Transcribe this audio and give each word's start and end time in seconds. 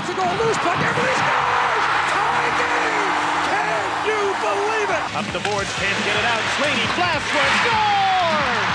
towards 0.00 0.08
the 0.08 0.16
goal. 0.16 0.32
Loose 0.40 0.56
puck. 0.64 0.78
Everybody 0.80 1.12
scores! 1.12 1.84
Tie 2.08 2.50
game! 2.56 3.12
Can 3.52 3.68
you 4.08 4.20
believe 4.40 4.88
it? 4.88 5.02
Up 5.12 5.26
the 5.32 5.42
boards, 5.44 5.68
can't 5.76 6.00
get 6.04 6.16
it 6.16 6.24
out. 6.24 6.40
Sweeney, 6.56 6.86
blast 6.96 7.28
one, 7.36 7.52
scores! 7.60 8.72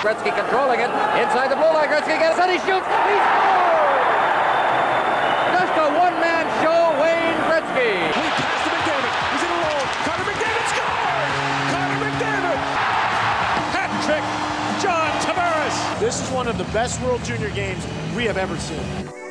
Gretzky 0.00 0.32
controlling 0.34 0.80
it. 0.80 0.90
Inside 1.20 1.48
the 1.52 1.56
blue 1.56 1.72
line, 1.72 1.88
Gretzky 1.88 2.16
gets 2.18 2.38
it. 2.40 2.48
He 2.48 2.58
shoots. 2.64 2.88
He 2.88 3.16
scores! 3.20 4.00
Just 5.52 5.74
a 5.76 5.86
one-man 6.00 6.44
show, 6.64 6.80
Wayne 6.96 7.36
Gretzky. 7.46 7.92
We 8.16 8.28
pass 8.40 8.58
to 8.64 8.70
McDavid. 8.72 9.12
He's 9.36 9.42
in 9.44 9.52
a 9.52 9.58
roll. 9.60 9.84
Connor 10.08 10.26
McDavid 10.32 10.66
scores! 10.72 11.32
Connor 11.76 12.00
McDavid! 12.08 12.58
Hat 13.76 13.90
trick, 14.08 14.24
John 14.80 15.12
Tavares. 15.20 15.76
This 16.00 16.16
is 16.22 16.28
one 16.32 16.48
of 16.48 16.56
the 16.56 16.64
best 16.72 17.00
World 17.02 17.22
Junior 17.22 17.50
games 17.50 17.84
we 18.16 18.24
have 18.24 18.38
ever 18.38 18.56
seen. 18.56 19.21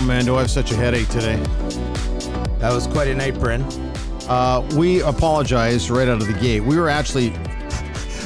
Oh 0.00 0.02
man, 0.02 0.24
do 0.24 0.34
I 0.36 0.40
have 0.40 0.50
such 0.50 0.72
a 0.72 0.76
headache 0.76 1.08
today? 1.08 1.36
That 2.58 2.72
was 2.72 2.86
quite 2.86 3.08
a 3.08 3.14
night, 3.14 3.38
Bryn. 3.38 3.62
Uh, 4.26 4.66
we 4.74 5.02
apologize 5.02 5.90
right 5.90 6.08
out 6.08 6.22
of 6.22 6.26
the 6.26 6.32
gate. 6.32 6.60
We 6.60 6.78
were 6.78 6.88
actually, 6.88 7.34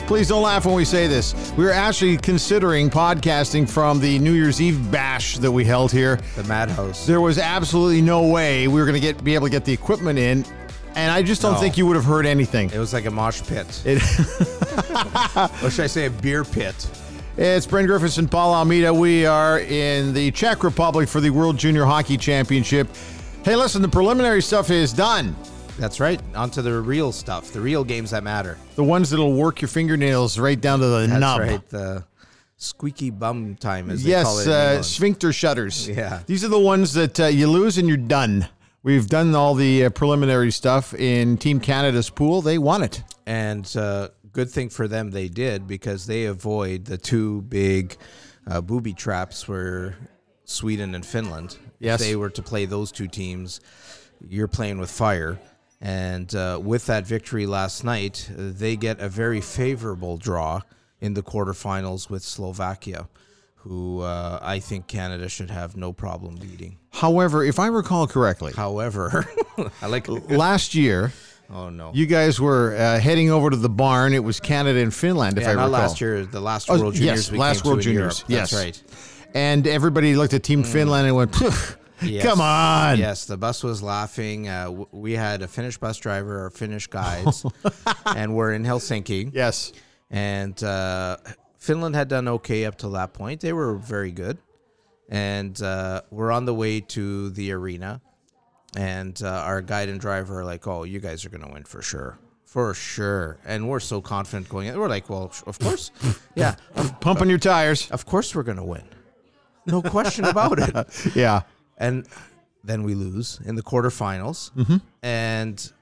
please 0.07 0.29
don't 0.29 0.43
laugh 0.45 0.67
when 0.67 0.77
we 0.77 0.85
say 0.85 1.09
this. 1.09 1.53
We 1.57 1.65
were 1.65 1.73
actually 1.73 2.17
considering 2.19 2.91
podcasting 2.91 3.69
from 3.69 3.99
the 3.99 4.21
New 4.21 4.35
Year's 4.35 4.61
Eve 4.63 4.89
bash 4.93 5.39
that 5.39 5.51
we 5.51 5.65
held 5.65 5.91
here. 5.91 6.21
The 6.37 6.45
Madhouse. 6.45 7.07
There 7.07 7.21
was 7.21 7.39
absolutely 7.39 8.03
no 8.03 8.25
way 8.29 8.69
we 8.69 8.79
were 8.79 8.87
going 8.87 8.95
to 8.95 9.01
get 9.01 9.25
be 9.25 9.35
able 9.35 9.47
to 9.49 9.51
get 9.51 9.65
the 9.65 9.73
equipment 9.73 10.17
in, 10.17 10.45
and 10.95 11.11
I 11.11 11.25
just 11.25 11.43
don't 11.43 11.55
No. 11.55 11.59
think 11.59 11.77
you 11.77 11.87
would 11.87 11.97
have 11.97 12.05
heard 12.05 12.25
anything. 12.25 12.71
It 12.71 12.79
was 12.79 12.93
like 12.93 13.07
a 13.07 13.11
mosh 13.11 13.43
pit. 13.43 13.67
It, 13.85 13.97
or 15.65 15.71
should 15.71 15.83
I 15.85 15.89
say 15.89 16.07
a 16.07 16.11
beer 16.11 16.45
pit? 16.45 16.89
It's 17.37 17.67
Bryn 17.67 17.87
Griffiths 17.87 18.19
and 18.19 18.31
Paul 18.31 18.55
Almeida. 18.55 18.95
We 18.95 19.27
are 19.27 19.59
in 19.59 20.15
the 20.15 20.31
Czech 20.31 20.63
Republic 20.63 21.09
for 21.09 21.21
the 21.21 21.31
World 21.31 21.57
Junior 21.57 21.85
Hockey 21.85 22.17
Championship. 22.17 22.89
Hey, 23.45 23.57
listen, 23.57 23.83
the 23.83 23.89
preliminary 23.89 24.41
stuff 24.41 24.71
is 24.71 24.93
done. 24.93 25.35
That's 25.77 25.99
right. 25.99 26.21
On 26.37 26.49
to 26.51 26.63
the 26.63 26.81
real 26.81 27.11
stuff, 27.11 27.51
the 27.53 27.61
real 27.61 27.83
games 27.83 28.13
that 28.13 28.23
matter. 28.23 28.57
The 28.77 28.85
ones 28.85 29.11
that'll 29.11 29.33
work 29.33 29.61
your 29.61 29.69
fingernails 29.69 30.39
right 30.39 30.61
down 30.61 30.79
to 30.79 30.87
the 30.87 31.07
That's 31.09 31.21
nub. 31.21 31.41
right. 31.41 31.69
The 31.69 32.05
squeaky 32.57 33.11
bum 33.11 33.57
time, 33.57 33.91
as 33.91 34.05
they 34.05 34.13
call 34.23 34.37
Yes, 34.39 34.47
uh, 34.47 34.83
sphincter 34.85 35.33
shutters. 35.33 35.89
Yeah. 35.89 36.21
These 36.27 36.45
are 36.45 36.49
the 36.49 36.59
ones 36.61 36.93
that 36.95 37.19
uh, 37.19 37.27
you 37.27 37.49
lose 37.49 37.79
and 37.79 37.89
you're 37.89 37.97
done. 37.97 38.49
We've 38.85 39.09
done 39.09 39.35
all 39.35 39.57
the 39.57 39.87
uh, 39.87 39.91
preliminary 39.91 40.53
stuff 40.53 40.95
in 40.95 41.37
Team 41.39 41.59
Canada's 41.59 42.11
pool. 42.11 42.43
They 42.43 42.59
won 42.59 42.83
it. 42.85 43.03
and 43.27 43.71
uh, 43.77 44.11
good 44.35 44.51
thing 44.51 44.69
for 44.69 44.87
them 44.87 45.11
they 45.13 45.29
did 45.29 45.67
because 45.67 46.07
they 46.07 46.27
avoid 46.27 46.85
the 46.85 46.99
two 46.99 47.41
big 47.43 47.97
uh, 48.47 48.61
booby 48.61 48.93
traps 48.93 49.49
were 49.49 49.95
Sweden 50.45 50.95
and 50.95 51.07
Finland. 51.07 51.57
Yes. 51.79 52.01
If 52.01 52.07
they 52.07 52.17
were 52.17 52.31
to 52.31 52.43
play 52.43 52.67
those 52.67 52.93
two 52.93 53.09
teams, 53.09 53.61
you're 54.29 54.49
playing 54.49 54.79
with 54.79 54.91
fire. 54.91 55.39
And 55.81 56.35
uh, 56.35 56.61
with 56.63 56.87
that 56.87 57.07
victory 57.07 57.47
last 57.47 57.85
night, 57.85 58.31
they 58.37 58.77
get 58.77 59.01
a 59.01 59.09
very 59.09 59.41
favorable 59.41 60.17
draw 60.17 60.61
in 61.01 61.15
the 61.15 61.23
quarterfinals 61.23 62.09
with 62.11 62.23
Slovakia, 62.23 63.09
who 63.57 64.01
uh, 64.01 64.39
I 64.43 64.59
think 64.59 64.87
Canada 64.87 65.29
should 65.29 65.51
have 65.51 65.77
no 65.77 65.93
problem 65.93 66.37
beating. 66.37 66.79
However, 66.91 67.45
if 67.45 67.59
I 67.59 67.67
recall 67.67 68.07
correctly, 68.07 68.53
However, 68.53 69.27
I 69.83 69.87
like. 69.87 70.09
last 70.09 70.75
year 70.75 71.13
Oh 71.51 71.69
no! 71.69 71.91
you 71.95 72.07
guys 72.07 72.41
were 72.41 72.75
uh, 72.77 72.99
heading 72.99 73.31
over 73.31 73.51
to 73.51 73.57
the 73.57 73.69
barn. 73.69 74.15
It 74.15 74.25
was 74.25 74.41
Canada 74.41 74.81
and 74.81 74.93
Finland, 74.93 75.37
if 75.39 75.45
yeah, 75.45 75.51
I 75.51 75.55
not 75.55 75.67
recall. 75.67 75.81
last 75.81 76.01
year. 76.01 76.25
The 76.25 76.41
last 76.41 76.71
Oh, 76.71 76.79
World 76.81 76.95
Juniors. 76.95 77.19
yes, 77.27 77.31
we 77.33 77.39
last 77.39 77.65
World 77.65 77.81
Juniors. 77.83 78.25
Yes, 78.29 78.51
That's 78.51 78.65
right. 78.65 78.83
And 79.35 79.67
everybody 79.67 80.15
looked 80.17 80.33
at 80.35 80.43
Team 80.43 80.63
Finland 80.65 81.07
and 81.07 81.17
went, 81.17 81.37
Yes. 82.03 82.23
"Come 82.25 82.41
on!" 82.41 82.99
Yes, 82.99 83.27
the 83.27 83.37
bus 83.37 83.63
was 83.63 83.83
laughing. 83.83 84.49
Uh, 84.49 84.71
we 84.93 85.13
had 85.13 85.43
a 85.43 85.49
Finnish 85.49 85.79
bus 85.79 85.99
driver, 85.99 86.43
our 86.43 86.51
Finnish 86.51 86.87
guides, 86.89 87.45
and 88.07 88.35
we're 88.35 88.53
in 88.53 88.65
Helsinki. 88.65 89.31
Yes. 89.33 89.73
And 90.11 90.63
uh, 90.63 91.17
Finland 91.59 91.95
had 91.95 92.09
done 92.09 92.29
okay 92.29 92.65
up 92.67 92.77
to 92.79 92.89
that 92.91 93.13
point. 93.15 93.41
They 93.41 93.53
were 93.53 93.75
very 93.77 94.13
good. 94.13 94.39
And 95.09 95.61
uh, 95.63 96.03
we're 96.11 96.31
on 96.33 96.45
the 96.47 96.55
way 96.55 96.81
to 96.81 97.31
the 97.31 97.53
arena. 97.53 98.01
And 98.77 99.21
uh, 99.23 99.29
our 99.29 99.63
guide 99.63 99.89
and 99.89 100.01
driver 100.01 100.41
are 100.41 100.45
like, 100.45 100.67
oh, 100.67 100.83
you 100.85 100.99
guys 101.01 101.25
are 101.25 101.29
going 101.31 101.45
to 101.45 101.53
win 101.53 101.65
for 101.65 101.81
sure. 101.83 102.19
For 102.45 102.75
sure. 102.75 103.39
And 103.45 103.69
we're 103.69 103.81
so 103.81 104.01
confident 104.01 104.49
going 104.49 104.69
in. 104.69 104.79
We're 104.79 104.89
like, 104.89 105.09
well, 105.11 105.33
of 105.47 105.59
course. 105.59 105.91
yeah. 106.35 106.57
Pumping 107.01 107.29
your 107.29 107.39
tires. 107.39 107.91
of 107.91 108.07
course 108.07 108.35
we're 108.35 108.43
going 108.43 108.59
to 108.59 108.65
win. 108.65 108.85
No 109.67 109.81
question 109.83 110.25
about 110.25 110.59
it. 110.59 110.75
Yeah. 111.17 111.43
and 111.79 112.07
then 112.63 112.83
we 112.83 112.95
lose 112.95 113.41
in 113.45 113.57
the 113.57 113.63
quarterfinals, 113.63 114.51
Mm-hmm. 114.53 114.77
and 115.03 115.73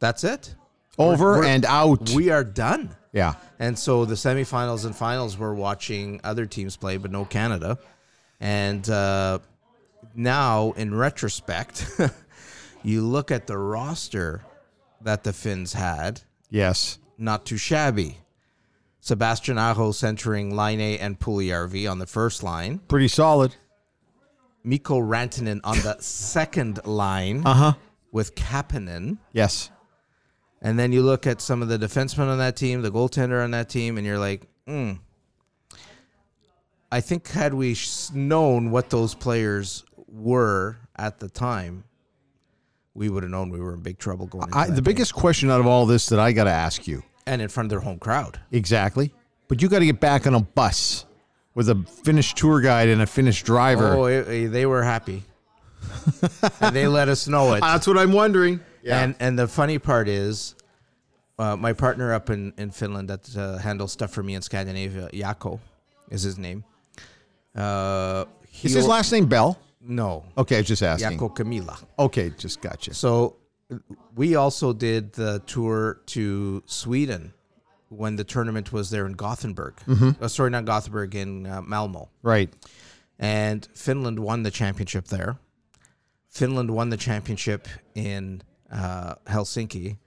that's 0.00 0.24
it. 0.24 0.54
Over 0.98 1.38
we're- 1.38 1.48
and 1.48 1.64
out. 1.64 2.10
We 2.10 2.30
are 2.30 2.44
done. 2.44 2.94
yeah. 3.12 3.34
And 3.58 3.78
so 3.78 4.04
the 4.04 4.14
semifinals 4.16 4.84
and 4.84 4.94
finals, 4.96 5.38
we're 5.38 5.54
watching 5.54 6.20
other 6.24 6.46
teams 6.46 6.76
play, 6.76 6.96
but 6.96 7.10
no 7.10 7.24
Canada. 7.24 7.78
And 8.40 8.88
uh, 8.90 9.38
now, 10.14 10.72
in 10.72 10.92
retrospect, 10.94 11.86
you 12.82 13.02
look 13.02 13.30
at 13.30 13.46
the 13.46 13.56
roster 13.58 14.42
that 15.00 15.24
the 15.24 15.32
Finns 15.32 15.72
had, 15.74 16.22
Yes. 16.50 16.98
not 17.18 17.44
too 17.46 17.56
shabby. 17.56 18.18
Sebastian 19.00 19.58
Aho 19.58 19.90
centering 19.92 20.54
Laine 20.54 20.98
and 20.98 21.18
Puljujärvi 21.18 21.90
on 21.90 21.98
the 21.98 22.06
first 22.06 22.42
line. 22.42 22.78
Pretty 22.88 23.08
solid. 23.08 23.56
Mikko 24.64 25.00
Rantanen 25.00 25.60
on 25.64 25.76
the 25.78 25.96
second 26.00 26.84
line 26.86 27.42
Uh 27.44 27.54
huh. 27.54 27.72
with 28.12 28.34
Kapanen. 28.36 29.18
Yes. 29.32 29.70
And 30.60 30.78
then 30.78 30.92
you 30.92 31.02
look 31.02 31.26
at 31.26 31.40
some 31.40 31.62
of 31.62 31.68
the 31.68 31.78
defensemen 31.78 32.28
on 32.30 32.38
that 32.38 32.54
team, 32.54 32.82
the 32.82 32.92
goaltender 32.92 33.42
on 33.42 33.50
that 33.50 33.68
team, 33.68 33.98
and 33.98 34.06
you're 34.06 34.20
like, 34.20 34.46
hmm. 34.68 34.92
I 36.92 37.00
think 37.00 37.28
had 37.28 37.54
we 37.54 37.76
known 38.14 38.70
what 38.70 38.90
those 38.90 39.14
players 39.14 39.82
were 40.06 40.76
at 40.94 41.18
the 41.18 41.28
time, 41.28 41.84
we 42.94 43.08
would 43.08 43.22
have 43.22 43.30
known 43.30 43.50
we 43.50 43.60
were 43.60 43.74
in 43.74 43.80
big 43.80 43.98
trouble 43.98 44.26
going. 44.26 44.48
I, 44.52 44.66
the 44.66 44.74
game. 44.74 44.84
biggest 44.84 45.14
question 45.14 45.50
out 45.50 45.60
of 45.60 45.66
all 45.66 45.86
this 45.86 46.06
that 46.06 46.18
I 46.18 46.32
got 46.32 46.44
to 46.44 46.50
ask 46.50 46.86
you 46.86 47.02
and 47.26 47.40
in 47.40 47.48
front 47.48 47.66
of 47.66 47.70
their 47.70 47.80
home 47.80 47.98
crowd. 47.98 48.40
exactly, 48.50 49.12
but 49.48 49.62
you 49.62 49.68
got 49.68 49.80
to 49.80 49.86
get 49.86 50.00
back 50.00 50.26
on 50.26 50.34
a 50.34 50.40
bus 50.40 51.06
with 51.54 51.68
a 51.68 51.84
Finnish 52.04 52.34
tour 52.34 52.60
guide 52.60 52.88
and 52.88 53.02
a 53.02 53.06
Finnish 53.06 53.42
driver. 53.42 53.94
Oh, 53.94 54.04
eh, 54.04 54.24
eh, 54.26 54.48
they 54.48 54.66
were 54.66 54.82
happy, 54.82 55.22
and 56.60 56.74
they 56.74 56.86
let 56.86 57.08
us 57.08 57.28
know 57.28 57.54
it. 57.54 57.60
That's 57.62 57.86
what 57.86 57.98
I'm 57.98 58.12
wondering. 58.12 58.60
Yeah. 58.82 59.02
And 59.02 59.14
and 59.20 59.38
the 59.38 59.48
funny 59.48 59.78
part 59.78 60.08
is, 60.08 60.54
uh, 61.38 61.56
my 61.56 61.72
partner 61.72 62.12
up 62.12 62.30
in, 62.30 62.52
in 62.58 62.70
Finland 62.70 63.08
that 63.08 63.36
uh, 63.36 63.58
handles 63.58 63.92
stuff 63.92 64.10
for 64.10 64.22
me 64.22 64.34
in 64.34 64.42
Scandinavia, 64.42 65.08
Yako, 65.12 65.60
is 66.10 66.22
his 66.22 66.38
name. 66.38 66.64
Uh, 67.54 68.24
is 68.62 68.74
his 68.74 68.86
last 68.86 69.12
name 69.12 69.26
Bell? 69.26 69.58
No, 69.84 70.24
Okay, 70.38 70.56
I 70.56 70.60
was 70.60 70.68
just 70.68 70.82
asking. 70.82 71.18
Yako 71.18 71.34
Camila. 71.36 71.82
Okay, 71.98 72.30
just 72.38 72.60
gotcha. 72.60 72.94
So 72.94 73.36
we 74.14 74.36
also 74.36 74.72
did 74.72 75.12
the 75.14 75.40
tour 75.46 76.00
to 76.06 76.62
Sweden 76.66 77.32
when 77.88 78.16
the 78.16 78.24
tournament 78.24 78.72
was 78.72 78.90
there 78.90 79.06
in 79.06 79.12
Gothenburg. 79.12 79.74
Uh, 80.20 80.28
sorry, 80.28 80.50
not 80.50 80.64
Gothenburg, 80.64 81.14
in 81.14 81.46
uh, 81.46 81.62
Malmo. 81.62 82.08
Right. 82.22 82.50
and 83.18 83.66
Finland 83.74 84.18
won 84.18 84.42
the 84.44 84.50
championship 84.50 85.06
there. 85.08 85.36
Finland 86.28 86.70
won 86.70 86.88
the 86.90 86.96
championship 86.96 87.68
in 87.94 88.42
uh, 88.70 89.14
Helsinki. 89.26 89.98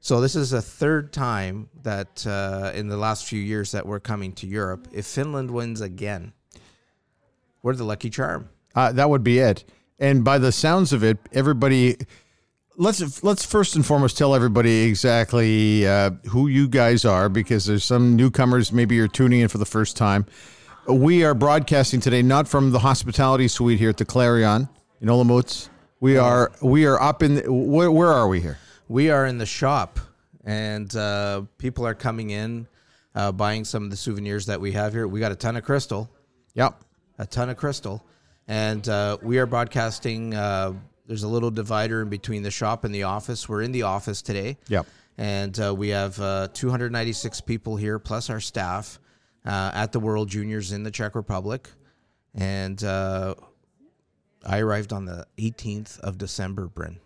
So 0.00 0.20
this 0.20 0.34
is 0.34 0.52
a 0.52 0.62
third 0.62 1.12
time 1.12 1.68
that 1.82 2.26
uh, 2.26 2.72
in 2.74 2.88
the 2.88 2.96
last 2.96 3.26
few 3.26 3.38
years 3.40 3.70
that 3.72 3.86
we're 3.86 4.00
coming 4.00 4.32
to 4.34 4.46
Europe. 4.46 4.88
If 4.92 5.06
Finland 5.06 5.50
wins 5.50 5.80
again, 5.80 6.32
we're 7.62 7.74
the 7.76 7.84
lucky 7.84 8.10
charm. 8.10 8.48
Uh, 8.74 8.92
that 8.92 9.08
would 9.10 9.24
be 9.24 9.38
it. 9.38 9.64
And 9.98 10.24
by 10.24 10.38
the 10.38 10.52
sounds 10.52 10.92
of 10.92 11.02
it, 11.04 11.18
everybody. 11.32 11.96
Let's 12.76 13.22
let's 13.22 13.44
first 13.44 13.76
and 13.76 13.84
foremost 13.84 14.16
tell 14.16 14.34
everybody 14.34 14.84
exactly 14.84 15.86
uh, 15.86 16.12
who 16.30 16.46
you 16.46 16.66
guys 16.66 17.04
are 17.04 17.28
because 17.28 17.66
there's 17.66 17.84
some 17.84 18.16
newcomers. 18.16 18.72
Maybe 18.72 18.94
you're 18.94 19.08
tuning 19.08 19.40
in 19.40 19.48
for 19.48 19.58
the 19.58 19.66
first 19.66 19.96
time. 19.98 20.24
We 20.88 21.24
are 21.24 21.34
broadcasting 21.34 22.00
today 22.00 22.22
not 22.22 22.48
from 22.48 22.70
the 22.70 22.78
hospitality 22.78 23.48
suite 23.48 23.78
here 23.78 23.90
at 23.90 23.98
the 23.98 24.06
Clarion 24.06 24.68
in 25.02 25.08
Olomouc. 25.08 25.68
We 26.00 26.16
are 26.16 26.50
we 26.62 26.86
are 26.86 26.98
up 27.00 27.22
in 27.22 27.36
where, 27.70 27.90
where 27.90 28.08
are 28.12 28.28
we 28.28 28.40
here? 28.40 28.56
We 28.88 29.10
are 29.10 29.26
in 29.26 29.36
the 29.36 29.46
shop, 29.46 30.00
and 30.44 30.94
uh, 30.96 31.42
people 31.58 31.86
are 31.86 31.94
coming 31.94 32.30
in. 32.30 32.66
uh, 33.14 33.30
buying 33.32 33.64
some 33.64 33.82
of 33.84 33.90
the 33.90 33.96
souvenirs 33.96 34.46
that 34.46 34.58
we 34.60 34.72
have 34.72 34.92
here. 34.94 35.06
We 35.06 35.20
got 35.20 35.32
a 35.32 35.36
ton 35.36 35.56
of 35.56 35.64
crystal, 35.64 36.08
Yep. 36.54 36.80
a 37.18 37.26
ton 37.26 37.50
of 37.50 37.56
crystal, 37.58 38.06
and 38.50 38.88
uh, 38.88 39.16
we 39.22 39.38
are 39.38 39.46
broadcasting. 39.46 40.34
Uh, 40.34 40.72
there's 41.06 41.22
a 41.22 41.28
little 41.28 41.52
divider 41.52 42.02
in 42.02 42.08
between 42.08 42.42
the 42.42 42.50
shop 42.50 42.82
and 42.82 42.92
the 42.92 43.04
office. 43.04 43.48
We're 43.48 43.62
in 43.62 43.70
the 43.70 43.82
office 43.82 44.22
today. 44.22 44.58
Yep. 44.66 44.88
And 45.16 45.60
uh, 45.60 45.72
we 45.72 45.90
have 45.90 46.20
uh, 46.20 46.48
296 46.52 47.42
people 47.42 47.76
here, 47.76 48.00
plus 48.00 48.28
our 48.28 48.40
staff, 48.40 48.98
uh, 49.46 49.70
at 49.72 49.92
the 49.92 50.00
World 50.00 50.28
Juniors 50.28 50.72
in 50.72 50.82
the 50.82 50.90
Czech 50.90 51.14
Republic. 51.14 51.70
And 52.34 52.82
uh, 52.82 53.36
I 54.44 54.58
arrived 54.58 54.92
on 54.92 55.04
the 55.04 55.28
18th 55.38 56.00
of 56.00 56.18
December, 56.18 56.66
Bryn. 56.66 56.98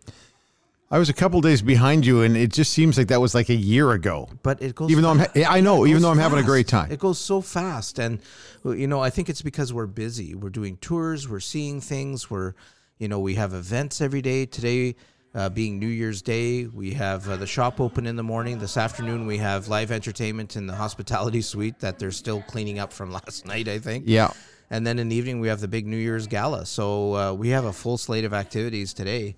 I 0.94 0.98
was 0.98 1.08
a 1.08 1.12
couple 1.12 1.40
days 1.40 1.60
behind 1.60 2.06
you, 2.06 2.22
and 2.22 2.36
it 2.36 2.52
just 2.52 2.72
seems 2.72 2.96
like 2.96 3.08
that 3.08 3.20
was 3.20 3.34
like 3.34 3.48
a 3.48 3.54
year 3.54 3.90
ago. 3.90 4.28
But 4.44 4.62
it 4.62 4.76
goes. 4.76 4.92
Even 4.92 5.02
though 5.02 5.10
I'm, 5.10 5.18
ha- 5.18 5.32
I 5.48 5.60
know, 5.60 5.86
even 5.86 6.00
though 6.02 6.10
I'm 6.12 6.18
having 6.18 6.38
a 6.38 6.44
great 6.44 6.68
time. 6.68 6.92
It 6.92 7.00
goes 7.00 7.18
so 7.18 7.40
fast, 7.40 7.98
and 7.98 8.20
you 8.64 8.86
know, 8.86 9.00
I 9.00 9.10
think 9.10 9.28
it's 9.28 9.42
because 9.42 9.72
we're 9.72 9.88
busy. 9.88 10.36
We're 10.36 10.50
doing 10.50 10.76
tours. 10.76 11.28
We're 11.28 11.40
seeing 11.40 11.80
things. 11.80 12.30
We're, 12.30 12.54
you 12.98 13.08
know, 13.08 13.18
we 13.18 13.34
have 13.34 13.54
events 13.54 14.00
every 14.00 14.22
day. 14.22 14.46
Today, 14.46 14.94
uh, 15.34 15.48
being 15.48 15.80
New 15.80 15.88
Year's 15.88 16.22
Day, 16.22 16.66
we 16.66 16.92
have 16.92 17.28
uh, 17.28 17.38
the 17.38 17.46
shop 17.48 17.80
open 17.80 18.06
in 18.06 18.14
the 18.14 18.22
morning. 18.22 18.60
This 18.60 18.76
afternoon, 18.76 19.26
we 19.26 19.38
have 19.38 19.66
live 19.66 19.90
entertainment 19.90 20.54
in 20.54 20.68
the 20.68 20.76
hospitality 20.76 21.42
suite 21.50 21.80
that 21.80 21.98
they're 21.98 22.12
still 22.12 22.40
cleaning 22.42 22.78
up 22.78 22.92
from 22.92 23.10
last 23.24 23.46
night. 23.46 23.66
I 23.66 23.80
think. 23.80 24.04
Yeah. 24.06 24.30
And 24.70 24.86
then 24.86 25.00
in 25.00 25.08
the 25.08 25.16
evening, 25.16 25.40
we 25.40 25.48
have 25.48 25.60
the 25.60 25.66
big 25.66 25.88
New 25.88 25.96
Year's 25.96 26.28
gala. 26.28 26.66
So 26.66 27.16
uh, 27.16 27.32
we 27.32 27.48
have 27.48 27.64
a 27.64 27.72
full 27.72 27.98
slate 27.98 28.24
of 28.24 28.32
activities 28.32 28.94
today, 28.94 29.34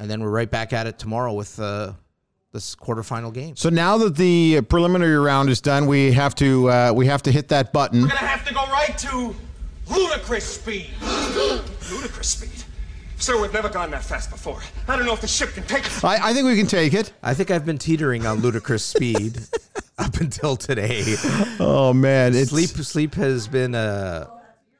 and 0.00 0.10
then 0.10 0.22
we're 0.22 0.30
right 0.30 0.50
back 0.50 0.72
at 0.72 0.86
it 0.86 0.98
tomorrow 0.98 1.32
with 1.34 1.60
uh, 1.60 1.92
this 2.52 2.74
quarterfinal 2.74 3.32
game. 3.32 3.54
So 3.54 3.68
now 3.68 3.98
that 3.98 4.16
the 4.16 4.62
preliminary 4.62 5.18
round 5.18 5.50
is 5.50 5.60
done, 5.60 5.86
we 5.86 6.12
have 6.12 6.34
to 6.36 6.68
uh, 6.70 6.92
we 6.96 7.06
have 7.06 7.22
to 7.24 7.30
hit 7.30 7.48
that 7.48 7.72
button. 7.72 8.02
We're 8.02 8.08
gonna 8.08 8.20
have 8.20 8.46
to 8.48 8.54
go 8.54 8.62
right 8.66 8.96
to 8.98 9.36
ludicrous 9.88 10.54
speed. 10.54 10.90
ludicrous 11.02 12.30
speed? 12.30 12.64
Sir, 13.18 13.38
we've 13.38 13.52
never 13.52 13.68
gone 13.68 13.90
that 13.90 14.02
fast 14.02 14.30
before. 14.30 14.60
I 14.88 14.96
don't 14.96 15.04
know 15.04 15.12
if 15.12 15.20
the 15.20 15.28
ship 15.28 15.50
can 15.50 15.64
take 15.64 15.84
it. 15.84 16.02
I, 16.02 16.30
I 16.30 16.32
think 16.32 16.46
we 16.46 16.56
can 16.56 16.66
take 16.66 16.94
it. 16.94 17.12
I 17.22 17.34
think 17.34 17.50
I've 17.50 17.66
been 17.66 17.76
teetering 17.76 18.24
on 18.24 18.40
ludicrous 18.40 18.82
speed 18.82 19.38
up 19.98 20.16
until 20.16 20.56
today. 20.56 21.16
Oh 21.60 21.92
man, 21.92 22.34
it's 22.34 22.50
Sleep 22.50 22.70
sleep 22.70 23.14
has 23.16 23.46
been 23.46 23.74
a 23.74 24.30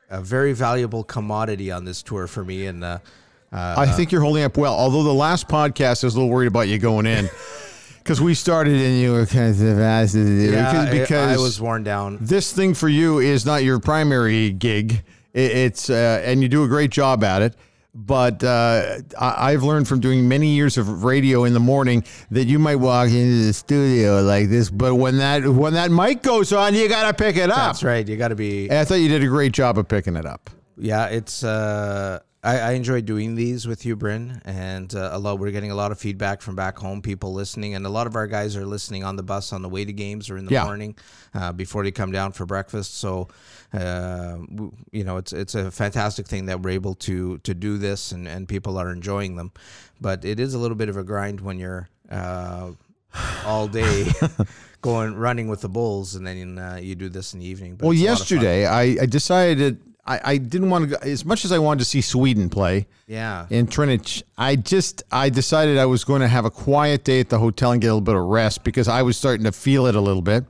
a 0.08 0.22
very 0.22 0.54
valuable 0.54 1.04
commodity 1.04 1.70
on 1.70 1.84
this 1.84 2.02
tour 2.02 2.26
for 2.26 2.42
me, 2.42 2.66
and 2.66 2.82
uh, 2.82 2.98
uh, 3.52 3.74
I 3.78 3.86
think 3.86 4.12
you're 4.12 4.20
holding 4.20 4.44
up 4.44 4.56
well. 4.56 4.74
Although 4.74 5.02
the 5.02 5.12
last 5.12 5.48
podcast, 5.48 6.04
I 6.04 6.06
was 6.06 6.14
a 6.14 6.18
little 6.20 6.28
worried 6.30 6.46
about 6.48 6.68
you 6.68 6.78
going 6.78 7.06
in 7.06 7.28
because 7.98 8.20
we 8.20 8.34
started 8.34 8.74
and 8.80 8.98
you 9.00 9.12
were 9.12 9.26
kind 9.26 9.50
of 9.50 9.60
yeah, 9.60 10.86
I- 10.88 10.90
because 10.90 11.38
I, 11.38 11.42
was 11.42 11.60
worn 11.60 11.82
down. 11.82 12.18
this 12.20 12.52
thing 12.52 12.74
for 12.74 12.88
you 12.88 13.18
is 13.18 13.44
not 13.44 13.64
your 13.64 13.80
primary 13.80 14.50
gig. 14.50 15.02
It, 15.32 15.50
it's 15.52 15.90
uh, 15.90 16.22
and 16.24 16.42
you 16.42 16.48
do 16.48 16.64
a 16.64 16.68
great 16.68 16.90
job 16.90 17.24
at 17.24 17.42
it. 17.42 17.54
But 17.92 18.44
uh, 18.44 18.98
I, 19.18 19.50
I've 19.52 19.64
learned 19.64 19.88
from 19.88 19.98
doing 19.98 20.28
many 20.28 20.54
years 20.54 20.78
of 20.78 21.02
radio 21.02 21.42
in 21.42 21.54
the 21.54 21.60
morning 21.60 22.04
that 22.30 22.44
you 22.44 22.60
might 22.60 22.76
walk 22.76 23.08
into 23.08 23.46
the 23.46 23.52
studio 23.52 24.22
like 24.22 24.48
this, 24.48 24.70
but 24.70 24.94
when 24.94 25.18
that 25.18 25.44
when 25.44 25.72
that 25.72 25.90
mic 25.90 26.22
goes 26.22 26.52
on, 26.52 26.76
you 26.76 26.88
gotta 26.88 27.12
pick 27.12 27.34
it 27.36 27.50
up. 27.50 27.56
That's 27.56 27.82
right. 27.82 28.06
You 28.06 28.16
got 28.16 28.28
to 28.28 28.36
be. 28.36 28.68
And 28.70 28.78
I 28.78 28.84
thought 28.84 29.00
you 29.00 29.08
did 29.08 29.24
a 29.24 29.26
great 29.26 29.50
job 29.50 29.76
of 29.76 29.88
picking 29.88 30.14
it 30.14 30.24
up. 30.24 30.50
Yeah, 30.78 31.06
it's. 31.06 31.42
Uh, 31.42 32.20
I, 32.42 32.58
I 32.58 32.70
enjoy 32.72 33.02
doing 33.02 33.34
these 33.34 33.68
with 33.68 33.84
you, 33.84 33.96
Bryn, 33.96 34.40
and 34.46 34.94
uh, 34.94 35.10
a 35.12 35.18
lot. 35.18 35.38
We're 35.38 35.50
getting 35.50 35.70
a 35.72 35.74
lot 35.74 35.92
of 35.92 35.98
feedback 35.98 36.40
from 36.40 36.56
back 36.56 36.78
home, 36.78 37.02
people 37.02 37.34
listening, 37.34 37.74
and 37.74 37.84
a 37.84 37.90
lot 37.90 38.06
of 38.06 38.16
our 38.16 38.26
guys 38.26 38.56
are 38.56 38.64
listening 38.64 39.04
on 39.04 39.16
the 39.16 39.22
bus 39.22 39.52
on 39.52 39.60
the 39.60 39.68
way 39.68 39.84
to 39.84 39.92
games 39.92 40.30
or 40.30 40.38
in 40.38 40.46
the 40.46 40.52
Yeah. 40.52 40.64
morning 40.64 40.96
uh, 41.34 41.52
before 41.52 41.84
they 41.84 41.90
come 41.90 42.12
down 42.12 42.32
for 42.32 42.46
breakfast. 42.46 42.96
So, 42.98 43.28
uh, 43.74 44.38
you 44.90 45.04
know, 45.04 45.18
it's 45.18 45.34
it's 45.34 45.54
a 45.54 45.70
fantastic 45.70 46.26
thing 46.26 46.46
that 46.46 46.62
we're 46.62 46.70
able 46.70 46.94
to 46.94 47.36
to 47.38 47.52
do 47.52 47.76
this, 47.76 48.10
and 48.12 48.26
and 48.26 48.48
people 48.48 48.78
are 48.78 48.90
enjoying 48.90 49.36
them. 49.36 49.52
But 50.00 50.24
it 50.24 50.40
is 50.40 50.54
a 50.54 50.58
little 50.58 50.76
bit 50.76 50.88
of 50.88 50.96
a 50.96 51.04
grind 51.04 51.42
when 51.42 51.58
you're 51.58 51.90
uh, 52.10 52.70
all 53.44 53.68
day 53.68 54.06
going 54.80 55.14
running 55.14 55.48
with 55.48 55.60
the 55.60 55.68
bulls, 55.68 56.14
and 56.14 56.26
then 56.26 56.56
uh, 56.58 56.78
you 56.80 56.94
do 56.94 57.10
this 57.10 57.34
in 57.34 57.40
the 57.40 57.46
evening. 57.46 57.76
But 57.76 57.84
Well, 57.84 57.92
it's 57.92 58.00
a 58.00 58.04
lot 58.06 58.12
of 58.22 58.26
fun. 58.28 58.36
yesterday 58.38 58.64
I, 58.66 59.02
I 59.02 59.06
decided 59.06 59.82
I, 60.06 60.20
I 60.24 60.36
didn't 60.38 60.70
want 60.70 60.90
to 60.90 60.96
go 60.96 61.02
as 61.02 61.24
much 61.24 61.44
as 61.44 61.52
I 61.52 61.58
wanted 61.58 61.80
to 61.80 61.84
see 61.84 62.00
Sweden 62.00 62.48
play 62.48 62.86
yeah. 63.06 63.46
in 63.50 63.66
Trinidad. 63.66 64.22
I 64.38 64.56
just 64.56 65.02
I 65.10 65.28
decided 65.28 65.78
I 65.78 65.86
was 65.86 66.04
going 66.04 66.20
to 66.20 66.28
have 66.28 66.44
a 66.44 66.50
quiet 66.50 67.04
day 67.04 67.20
at 67.20 67.28
the 67.28 67.38
hotel 67.38 67.72
and 67.72 67.80
get 67.80 67.88
a 67.88 67.94
little 67.94 68.00
bit 68.00 68.16
of 68.16 68.22
rest 68.22 68.64
because 68.64 68.88
I 68.88 69.02
was 69.02 69.16
starting 69.16 69.44
to 69.44 69.52
feel 69.52 69.86
it 69.86 69.94
a 69.94 70.00
little 70.00 70.22
bit. 70.22 70.44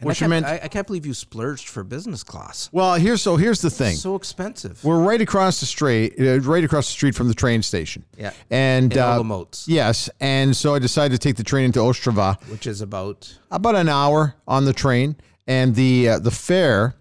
And 0.00 0.06
Which 0.06 0.22
I 0.22 0.28
meant 0.28 0.46
I, 0.46 0.60
I 0.62 0.68
can't 0.68 0.86
believe 0.86 1.04
you 1.04 1.12
splurged 1.12 1.68
for 1.68 1.84
business 1.84 2.22
class. 2.22 2.70
well. 2.72 2.94
Here's 2.94 3.20
so 3.20 3.36
here's 3.36 3.60
the 3.60 3.68
thing. 3.68 3.96
So 3.96 4.14
expensive. 4.14 4.82
We're 4.82 4.98
right 4.98 5.20
across 5.20 5.60
the 5.60 5.66
street, 5.66 6.14
uh, 6.18 6.40
right 6.40 6.64
across 6.64 6.86
the 6.86 6.92
street 6.92 7.14
from 7.14 7.28
the 7.28 7.34
train 7.34 7.60
station. 7.62 8.06
Yeah. 8.16 8.32
and 8.50 8.94
In 8.94 8.98
uh, 8.98 9.44
yes, 9.66 10.08
and 10.18 10.56
so 10.56 10.74
I 10.74 10.78
decided 10.78 11.20
to 11.20 11.28
take 11.28 11.36
the 11.36 11.44
train 11.44 11.66
into 11.66 11.80
Ostrava. 11.80 12.40
which 12.48 12.66
is 12.66 12.80
about 12.80 13.38
about 13.50 13.74
an 13.74 13.90
hour 13.90 14.36
on 14.48 14.64
the 14.64 14.72
train, 14.72 15.16
and 15.46 15.74
the 15.74 16.08
uh, 16.08 16.18
the 16.18 16.30
fare 16.30 16.94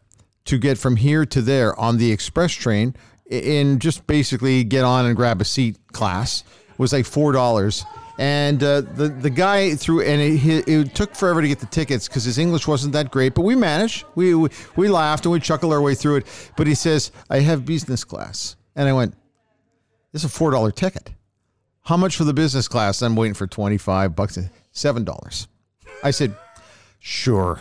to 0.49 0.57
get 0.57 0.79
from 0.79 0.95
here 0.95 1.25
to 1.27 1.41
there 1.41 1.79
on 1.79 1.97
the 1.97 2.11
express 2.11 2.51
train 2.51 2.95
in 3.29 3.77
just 3.77 4.07
basically 4.07 4.63
get 4.63 4.83
on 4.83 5.05
and 5.05 5.15
grab 5.15 5.39
a 5.41 5.45
seat 5.45 5.77
class 5.91 6.43
was 6.79 6.91
like 6.91 7.05
four 7.05 7.31
dollars. 7.31 7.85
And 8.17 8.61
uh, 8.63 8.81
the 8.81 9.09
the 9.09 9.29
guy 9.29 9.75
threw 9.75 10.01
and 10.01 10.19
it, 10.19 10.67
it 10.67 10.95
took 10.95 11.15
forever 11.15 11.41
to 11.41 11.47
get 11.47 11.59
the 11.59 11.67
tickets 11.67 12.07
because 12.07 12.23
his 12.23 12.39
English 12.39 12.67
wasn't 12.67 12.93
that 12.93 13.11
great, 13.11 13.35
but 13.35 13.43
we 13.43 13.55
managed. 13.55 14.05
We, 14.15 14.33
we 14.33 14.49
we 14.75 14.87
laughed 14.89 15.25
and 15.25 15.31
we 15.31 15.39
chuckled 15.39 15.71
our 15.71 15.81
way 15.81 15.93
through 15.93 16.17
it. 16.17 16.51
But 16.57 16.65
he 16.67 16.73
says, 16.73 17.11
"I 17.29 17.39
have 17.39 17.63
business 17.63 18.03
class," 18.03 18.55
and 18.75 18.89
I 18.89 18.93
went, 18.93 19.13
"This 20.11 20.23
is 20.23 20.25
a 20.25 20.29
four 20.29 20.51
dollar 20.51 20.71
ticket. 20.71 21.11
How 21.83 21.95
much 21.95 22.17
for 22.17 22.23
the 22.25 22.33
business 22.33 22.67
class?" 22.67 23.01
I'm 23.01 23.15
waiting 23.15 23.35
for 23.35 23.47
twenty 23.47 23.77
five 23.77 24.15
bucks. 24.15 24.37
Seven 24.71 25.03
dollars. 25.05 25.47
I 26.03 26.11
said, 26.11 26.35
"Sure." 26.99 27.59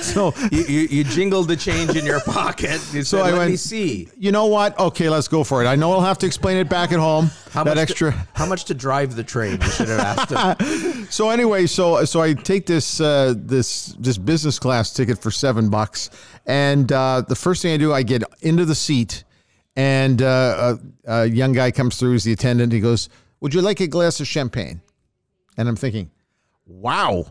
So 0.00 0.32
you, 0.52 0.62
you, 0.64 0.80
you 0.90 1.04
jingled 1.04 1.48
the 1.48 1.56
change 1.56 1.96
in 1.96 2.04
your 2.04 2.20
pocket. 2.20 2.80
You 2.92 3.02
So 3.04 3.18
said, 3.18 3.20
I 3.20 3.30
Let 3.30 3.38
went- 3.38 3.50
me 3.52 3.56
see 3.56 4.08
you 4.18 4.32
know 4.32 4.46
what? 4.46 4.78
Okay, 4.78 5.08
let's 5.08 5.28
go 5.28 5.44
for 5.44 5.62
it. 5.62 5.66
I 5.66 5.76
know 5.76 5.92
I'll 5.92 6.00
have 6.00 6.18
to 6.18 6.26
explain 6.26 6.56
it 6.56 6.68
back 6.68 6.92
at 6.92 6.98
home. 6.98 7.30
how 7.50 7.64
that 7.64 7.76
much 7.76 7.90
extra. 7.90 8.12
To, 8.12 8.26
how 8.34 8.46
much 8.46 8.64
to 8.66 8.74
drive 8.74 9.14
the 9.16 9.22
train. 9.24 9.60
You 9.60 9.68
should 9.70 9.88
have 9.88 10.00
asked 10.00 10.60
him. 10.60 10.90
So 11.10 11.28
anyway, 11.30 11.66
so 11.66 12.04
so 12.06 12.20
I 12.22 12.32
take 12.32 12.64
this 12.66 12.98
uh, 13.00 13.34
this 13.36 13.94
this 13.98 14.16
business 14.18 14.58
class 14.58 14.92
ticket 14.92 15.18
for 15.18 15.30
seven 15.30 15.68
bucks, 15.68 16.08
and 16.46 16.90
uh, 16.90 17.20
the 17.28 17.36
first 17.36 17.60
thing 17.62 17.74
I 17.74 17.76
do, 17.76 17.92
I 17.92 18.02
get 18.02 18.22
into 18.40 18.64
the 18.64 18.74
seat, 18.74 19.22
and 19.76 20.22
uh, 20.22 20.76
a, 21.06 21.22
a 21.22 21.26
young 21.26 21.52
guy 21.52 21.70
comes 21.70 21.96
through 21.98 22.14
as 22.14 22.24
the 22.24 22.32
attendant. 22.32 22.72
He 22.72 22.80
goes, 22.80 23.10
"Would 23.40 23.52
you 23.54 23.60
like 23.60 23.80
a 23.80 23.86
glass 23.86 24.18
of 24.18 24.26
champagne?" 24.26 24.80
And 25.58 25.68
I'm 25.68 25.76
thinking, 25.76 26.10
"Wow, 26.66 27.26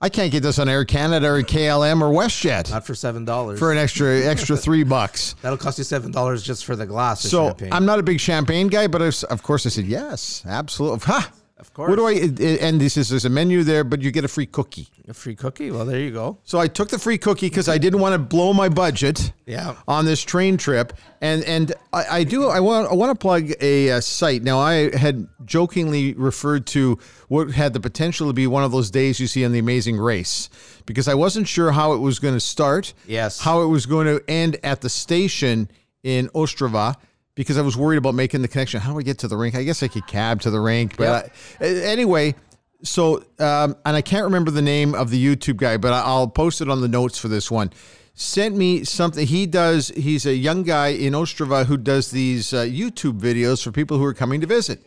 I 0.00 0.10
can't 0.10 0.30
get 0.30 0.42
this 0.42 0.58
on 0.58 0.68
Air 0.68 0.84
Canada 0.84 1.28
or 1.28 1.42
KLM 1.42 2.02
or 2.02 2.12
WestJet 2.12 2.70
Not 2.70 2.86
for 2.86 2.94
seven 2.94 3.24
dollars. 3.24 3.58
for 3.58 3.72
an 3.72 3.78
extra 3.78 4.20
extra 4.24 4.56
three 4.56 4.84
bucks." 4.84 5.34
That'll 5.42 5.56
cost 5.56 5.78
you 5.78 5.84
seven 5.84 6.10
dollars 6.10 6.42
just 6.42 6.64
for 6.66 6.76
the 6.76 6.84
glass 6.86 7.22
So. 7.22 7.56
I'm 7.72 7.86
not 7.86 7.98
a 7.98 8.02
big 8.02 8.20
champagne 8.20 8.68
guy, 8.68 8.88
but 8.88 9.00
I 9.00 9.06
was, 9.06 9.24
of 9.24 9.42
course 9.42 9.64
I 9.64 9.70
said 9.70 9.86
yes, 9.86 10.42
absolutely. 10.46 10.98
Ha! 11.06 11.32
Of 11.58 11.72
course. 11.72 11.88
What 11.88 11.96
do 11.96 12.06
I? 12.06 12.12
And 12.60 12.82
he 12.82 12.90
says 12.90 13.08
there's 13.08 13.24
a 13.24 13.30
menu 13.30 13.62
there, 13.62 13.82
but 13.82 14.02
you 14.02 14.10
get 14.10 14.26
a 14.26 14.28
free 14.28 14.44
cookie. 14.44 14.88
a 15.08 15.14
free 15.14 15.34
cookie. 15.34 15.70
Well, 15.70 15.86
there 15.86 15.98
you 15.98 16.10
go. 16.10 16.36
So 16.44 16.58
I 16.58 16.68
took 16.68 16.90
the 16.90 16.98
free 16.98 17.16
cookie 17.16 17.48
because 17.48 17.66
I 17.66 17.78
didn't 17.78 18.00
want 18.00 18.12
to 18.12 18.18
blow 18.18 18.52
my 18.52 18.68
budget. 18.68 19.32
Yeah. 19.46 19.74
On 19.88 20.04
this 20.04 20.20
train 20.20 20.58
trip, 20.58 20.92
and 21.22 21.42
and 21.44 21.72
I, 21.94 22.18
I 22.18 22.24
do 22.24 22.48
I 22.48 22.60
want 22.60 22.90
I 22.90 22.94
want 22.94 23.10
to 23.10 23.18
plug 23.18 23.52
a, 23.62 23.92
uh 23.92 24.00
site. 24.02 24.42
Now 24.42 24.58
I 24.58 24.94
had 24.94 25.26
jokingly 25.46 26.12
referred 26.12 26.66
to 26.68 26.98
what 27.28 27.50
had 27.52 27.72
the 27.72 27.80
potential 27.80 28.26
to 28.26 28.34
be 28.34 28.46
one 28.46 28.62
of 28.62 28.70
those 28.70 28.90
days 28.90 29.18
you 29.18 29.26
see 29.26 29.42
on 29.42 29.52
the 29.52 29.58
Amazing 29.58 29.96
Race, 29.96 30.50
because 30.84 31.08
I 31.08 31.14
wasn't 31.14 31.48
sure 31.48 31.72
how 31.72 31.94
it 31.94 31.98
was 31.98 32.18
going 32.18 32.34
to 32.34 32.40
start. 32.40 32.92
Yes. 33.06 33.40
How 33.40 33.62
it 33.62 33.68
was 33.68 33.86
going 33.86 34.06
to 34.08 34.22
end 34.28 34.58
at 34.62 34.82
the 34.82 34.90
station 34.90 35.70
in 36.02 36.28
Ostrava. 36.34 36.96
Because 37.36 37.58
I 37.58 37.62
was 37.62 37.76
worried 37.76 37.98
about 37.98 38.14
making 38.14 38.42
the 38.42 38.48
connection. 38.48 38.80
How 38.80 38.92
do 38.92 38.98
I 38.98 39.02
get 39.02 39.18
to 39.18 39.28
the 39.28 39.36
rink? 39.36 39.54
I 39.54 39.62
guess 39.62 39.82
I 39.84 39.88
could 39.88 40.08
cab 40.08 40.40
to 40.40 40.50
the 40.50 40.58
rink, 40.58 40.96
but 40.96 41.30
I, 41.60 41.64
anyway, 41.64 42.34
so, 42.82 43.18
um, 43.38 43.76
and 43.84 43.94
I 43.94 44.02
can't 44.02 44.24
remember 44.24 44.50
the 44.50 44.62
name 44.62 44.94
of 44.94 45.10
the 45.10 45.24
YouTube 45.24 45.58
guy, 45.58 45.76
but 45.76 45.92
I'll 45.92 46.28
post 46.28 46.60
it 46.60 46.68
on 46.68 46.80
the 46.80 46.88
notes 46.88 47.18
for 47.18 47.28
this 47.28 47.50
one. 47.50 47.72
Sent 48.14 48.56
me 48.56 48.84
something. 48.84 49.26
He 49.26 49.44
does. 49.46 49.88
He's 49.88 50.24
a 50.24 50.34
young 50.34 50.62
guy 50.62 50.88
in 50.88 51.12
Ostrava 51.12 51.66
who 51.66 51.76
does 51.76 52.10
these 52.10 52.54
uh, 52.54 52.62
YouTube 52.62 53.20
videos 53.20 53.62
for 53.62 53.70
people 53.70 53.98
who 53.98 54.04
are 54.04 54.14
coming 54.14 54.40
to 54.40 54.46
visit. 54.46 54.82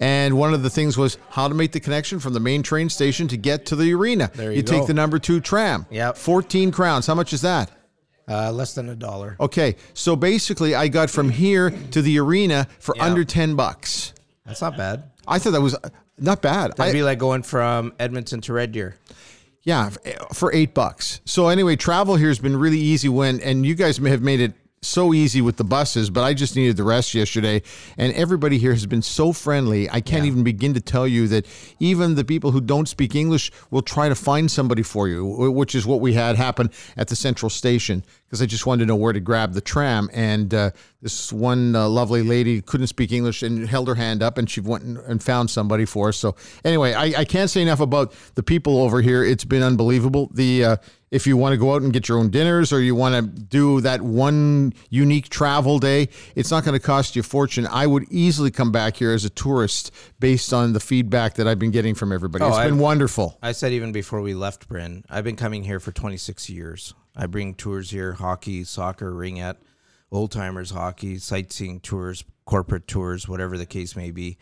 And 0.00 0.38
one 0.38 0.54
of 0.54 0.62
the 0.62 0.70
things 0.70 0.96
was 0.96 1.18
how 1.28 1.48
to 1.48 1.54
make 1.54 1.72
the 1.72 1.80
connection 1.80 2.18
from 2.18 2.32
the 2.32 2.40
main 2.40 2.62
train 2.62 2.88
station 2.88 3.28
to 3.28 3.36
get 3.36 3.66
to 3.66 3.76
the 3.76 3.92
arena. 3.92 4.30
There 4.34 4.50
you 4.50 4.62
take 4.62 4.80
go. 4.80 4.86
the 4.86 4.94
number 4.94 5.18
two 5.18 5.40
tram. 5.40 5.86
Yep. 5.90 6.16
Fourteen 6.16 6.72
crowns. 6.72 7.06
How 7.06 7.14
much 7.14 7.34
is 7.34 7.42
that? 7.42 7.70
Uh, 8.28 8.52
less 8.52 8.74
than 8.74 8.88
a 8.88 8.94
dollar. 8.94 9.36
Okay, 9.40 9.74
so 9.94 10.14
basically, 10.16 10.74
I 10.74 10.88
got 10.88 11.10
from 11.10 11.28
here 11.28 11.70
to 11.90 12.00
the 12.02 12.18
arena 12.20 12.68
for 12.78 12.94
Yeah. 12.96 13.04
under 13.06 13.24
ten 13.24 13.56
bucks. 13.56 14.12
That's 14.46 14.60
not 14.62 14.76
bad. 14.76 15.04
I 15.26 15.38
thought 15.38 15.50
that 15.50 15.60
was 15.60 15.74
uh, 15.74 15.88
not 16.18 16.40
bad. 16.40 16.76
That'd 16.76 16.90
I- 16.90 16.98
be 16.98 17.02
like 17.02 17.18
going 17.18 17.42
from 17.42 17.92
Edmonton 17.98 18.40
to 18.42 18.52
Red 18.52 18.72
Deer. 18.72 18.96
Yeah, 19.64 19.90
f- 20.04 20.36
for 20.36 20.52
eight 20.52 20.72
bucks. 20.74 21.20
So 21.24 21.48
anyway, 21.48 21.76
travel 21.76 22.16
here 22.16 22.28
has 22.28 22.38
been 22.40 22.56
really 22.56 22.78
easy 22.80 23.08
when, 23.08 23.40
and 23.40 23.64
you 23.66 23.74
guys 23.74 24.00
may 24.00 24.10
have 24.10 24.22
made 24.22 24.40
it 24.40 24.54
so 24.82 25.14
easy 25.14 25.40
with 25.40 25.56
the 25.56 25.64
buses, 25.64 26.10
but 26.10 26.22
I 26.22 26.34
just 26.34 26.56
needed 26.56 26.76
the 26.76 26.82
rest 26.82 27.14
yesterday. 27.14 27.62
And 27.96 28.12
everybody 28.14 28.58
here 28.58 28.72
has 28.72 28.84
been 28.86 29.02
so 29.02 29.32
friendly. 29.32 29.88
I 29.88 30.00
can't 30.00 30.26
even 30.26 30.42
begin 30.42 30.74
to 30.74 30.80
tell 30.80 31.06
you 31.06 31.28
that 31.28 31.46
even 31.78 32.16
the 32.16 32.24
people 32.24 32.50
who 32.50 32.60
don't 32.60 32.88
speak 32.88 33.14
English 33.14 33.52
will 33.70 33.82
try 33.82 34.08
to 34.08 34.14
find 34.14 34.50
somebody 34.50 34.82
for 34.82 35.08
you, 35.08 35.24
which 35.24 35.74
is 35.74 35.86
what 35.86 36.00
we 36.00 36.14
had 36.14 36.36
happen 36.36 36.70
at 36.96 37.08
the 37.08 37.16
central 37.16 37.48
station 37.48 38.04
because 38.32 38.40
I 38.40 38.46
just 38.46 38.64
wanted 38.64 38.84
to 38.84 38.86
know 38.86 38.96
where 38.96 39.12
to 39.12 39.20
grab 39.20 39.52
the 39.52 39.60
tram. 39.60 40.08
And 40.10 40.54
uh, 40.54 40.70
this 41.02 41.30
one 41.34 41.76
uh, 41.76 41.86
lovely 41.86 42.22
lady 42.22 42.62
couldn't 42.62 42.86
speak 42.86 43.12
English 43.12 43.42
and 43.42 43.68
held 43.68 43.88
her 43.88 43.94
hand 43.94 44.22
up, 44.22 44.38
and 44.38 44.48
she 44.48 44.60
went 44.60 44.84
and, 44.84 45.22
found 45.22 45.50
somebody 45.50 45.84
for 45.84 46.08
us. 46.08 46.16
So 46.16 46.34
anyway, 46.64 46.94
I, 46.94 47.20
I 47.20 47.24
can't 47.26 47.50
say 47.50 47.60
enough 47.60 47.80
about 47.80 48.14
the 48.34 48.42
people 48.42 48.78
over 48.80 49.02
here. 49.02 49.22
It's 49.22 49.44
been 49.44 49.62
unbelievable. 49.62 50.30
The 50.32 50.64
uh, 50.64 50.76
if 51.10 51.26
you 51.26 51.36
want 51.36 51.52
to 51.52 51.58
go 51.58 51.74
out 51.74 51.82
and 51.82 51.92
get 51.92 52.08
your 52.08 52.18
own 52.18 52.30
dinners 52.30 52.72
or 52.72 52.80
you 52.80 52.94
want 52.94 53.14
to 53.14 53.42
do 53.42 53.82
that 53.82 54.00
one 54.00 54.72
unique 54.88 55.28
travel 55.28 55.78
day, 55.78 56.08
it's 56.34 56.50
not 56.50 56.64
going 56.64 56.72
to 56.72 56.84
cost 56.84 57.14
you 57.14 57.20
a 57.20 57.22
fortune. 57.22 57.66
I 57.66 57.86
would 57.86 58.06
easily 58.10 58.50
come 58.50 58.72
back 58.72 58.96
here 58.96 59.12
as 59.12 59.26
a 59.26 59.30
tourist 59.30 59.92
based 60.20 60.54
on 60.54 60.72
the 60.72 60.80
feedback 60.80 61.34
that 61.34 61.46
I've 61.46 61.58
been 61.58 61.70
getting 61.70 61.94
from 61.94 62.12
everybody. 62.12 62.44
Oh, 62.44 62.48
It's 62.48 62.64
been 62.64 62.78
wonderful. 62.78 63.38
I 63.42 63.52
said 63.52 63.72
even 63.72 63.92
before 63.92 64.22
we 64.22 64.32
left 64.32 64.68
Bryn, 64.68 65.04
I've 65.10 65.24
been 65.24 65.36
coming 65.36 65.64
here 65.64 65.78
for 65.78 65.92
26 65.92 66.48
years. 66.48 66.94
I 67.14 67.26
bring 67.26 67.54
tours 67.54 67.90
here, 67.90 68.12
hockey, 68.12 68.64
soccer, 68.64 69.12
ringette, 69.12 69.56
old 70.10 70.32
timers 70.32 70.70
hockey, 70.70 71.18
sightseeing 71.18 71.80
tours, 71.80 72.24
corporate 72.44 72.86
tours, 72.86 73.28
whatever 73.28 73.58
the 73.58 73.66
case 73.66 73.94
may 73.96 74.10
be. 74.10 74.38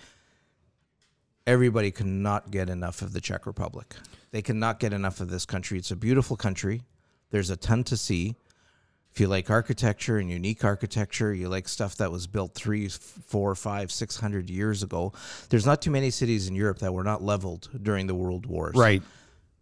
Everybody 1.46 1.90
cannot 1.90 2.50
get 2.50 2.68
enough 2.68 3.02
of 3.02 3.12
the 3.12 3.20
Czech 3.20 3.46
Republic. 3.46 3.96
They 4.30 4.42
cannot 4.42 4.78
get 4.78 4.92
enough 4.92 5.20
of 5.20 5.30
this 5.30 5.44
country. 5.44 5.78
It's 5.78 5.90
a 5.90 5.96
beautiful 5.96 6.36
country. 6.36 6.82
There's 7.30 7.50
a 7.50 7.56
ton 7.56 7.82
to 7.84 7.96
see. 7.96 8.36
If 9.12 9.18
you 9.18 9.26
like 9.26 9.50
architecture 9.50 10.18
and 10.18 10.30
unique 10.30 10.64
architecture, 10.64 11.34
you 11.34 11.48
like 11.48 11.66
stuff 11.66 11.96
that 11.96 12.12
was 12.12 12.28
built 12.28 12.54
three, 12.54 12.88
four, 12.88 13.56
five, 13.56 13.90
six 13.90 14.16
hundred 14.16 14.48
years 14.48 14.84
ago. 14.84 15.12
There's 15.48 15.66
not 15.66 15.82
too 15.82 15.90
many 15.90 16.10
cities 16.10 16.46
in 16.46 16.54
Europe 16.54 16.78
that 16.78 16.94
were 16.94 17.02
not 17.02 17.20
leveled 17.20 17.68
during 17.82 18.06
the 18.06 18.14
world 18.14 18.46
wars. 18.46 18.76
Right. 18.76 19.02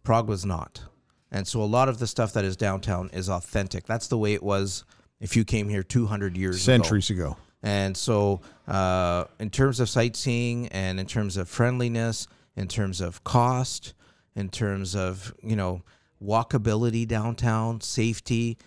Prague 0.03 0.27
was 0.27 0.45
not. 0.45 0.81
And 1.31 1.47
so 1.47 1.61
a 1.61 1.65
lot 1.65 1.89
of 1.89 1.99
the 1.99 2.07
stuff 2.07 2.33
that 2.33 2.45
is 2.45 2.55
downtown 2.55 3.09
is 3.13 3.29
authentic. 3.29 3.85
That's 3.85 4.07
the 4.07 4.17
way 4.17 4.33
it 4.33 4.43
was 4.43 4.83
if 5.19 5.35
you 5.35 5.45
came 5.45 5.69
here 5.69 5.83
200 5.83 6.37
years 6.37 6.55
ago. 6.55 6.63
Centuries 6.63 7.09
ago. 7.09 7.37
And 7.61 7.95
so, 7.95 8.41
uh, 8.67 9.25
in 9.39 9.49
terms 9.49 9.79
of 9.79 9.89
sightseeing 9.89 10.67
and 10.69 10.99
in 10.99 11.05
terms 11.05 11.35
of 11.35 11.49
friendliness, 11.49 12.27
in 12.55 12.67
terms 12.67 13.01
of 13.01 13.23
cost, 13.23 13.93
in 14.35 14.49
terms 14.49 14.95
of, 14.95 15.33
you 15.43 15.55
know, 15.55 15.81
walkability 16.23 17.07
downtown, 17.07 17.81
safety, 17.81 18.57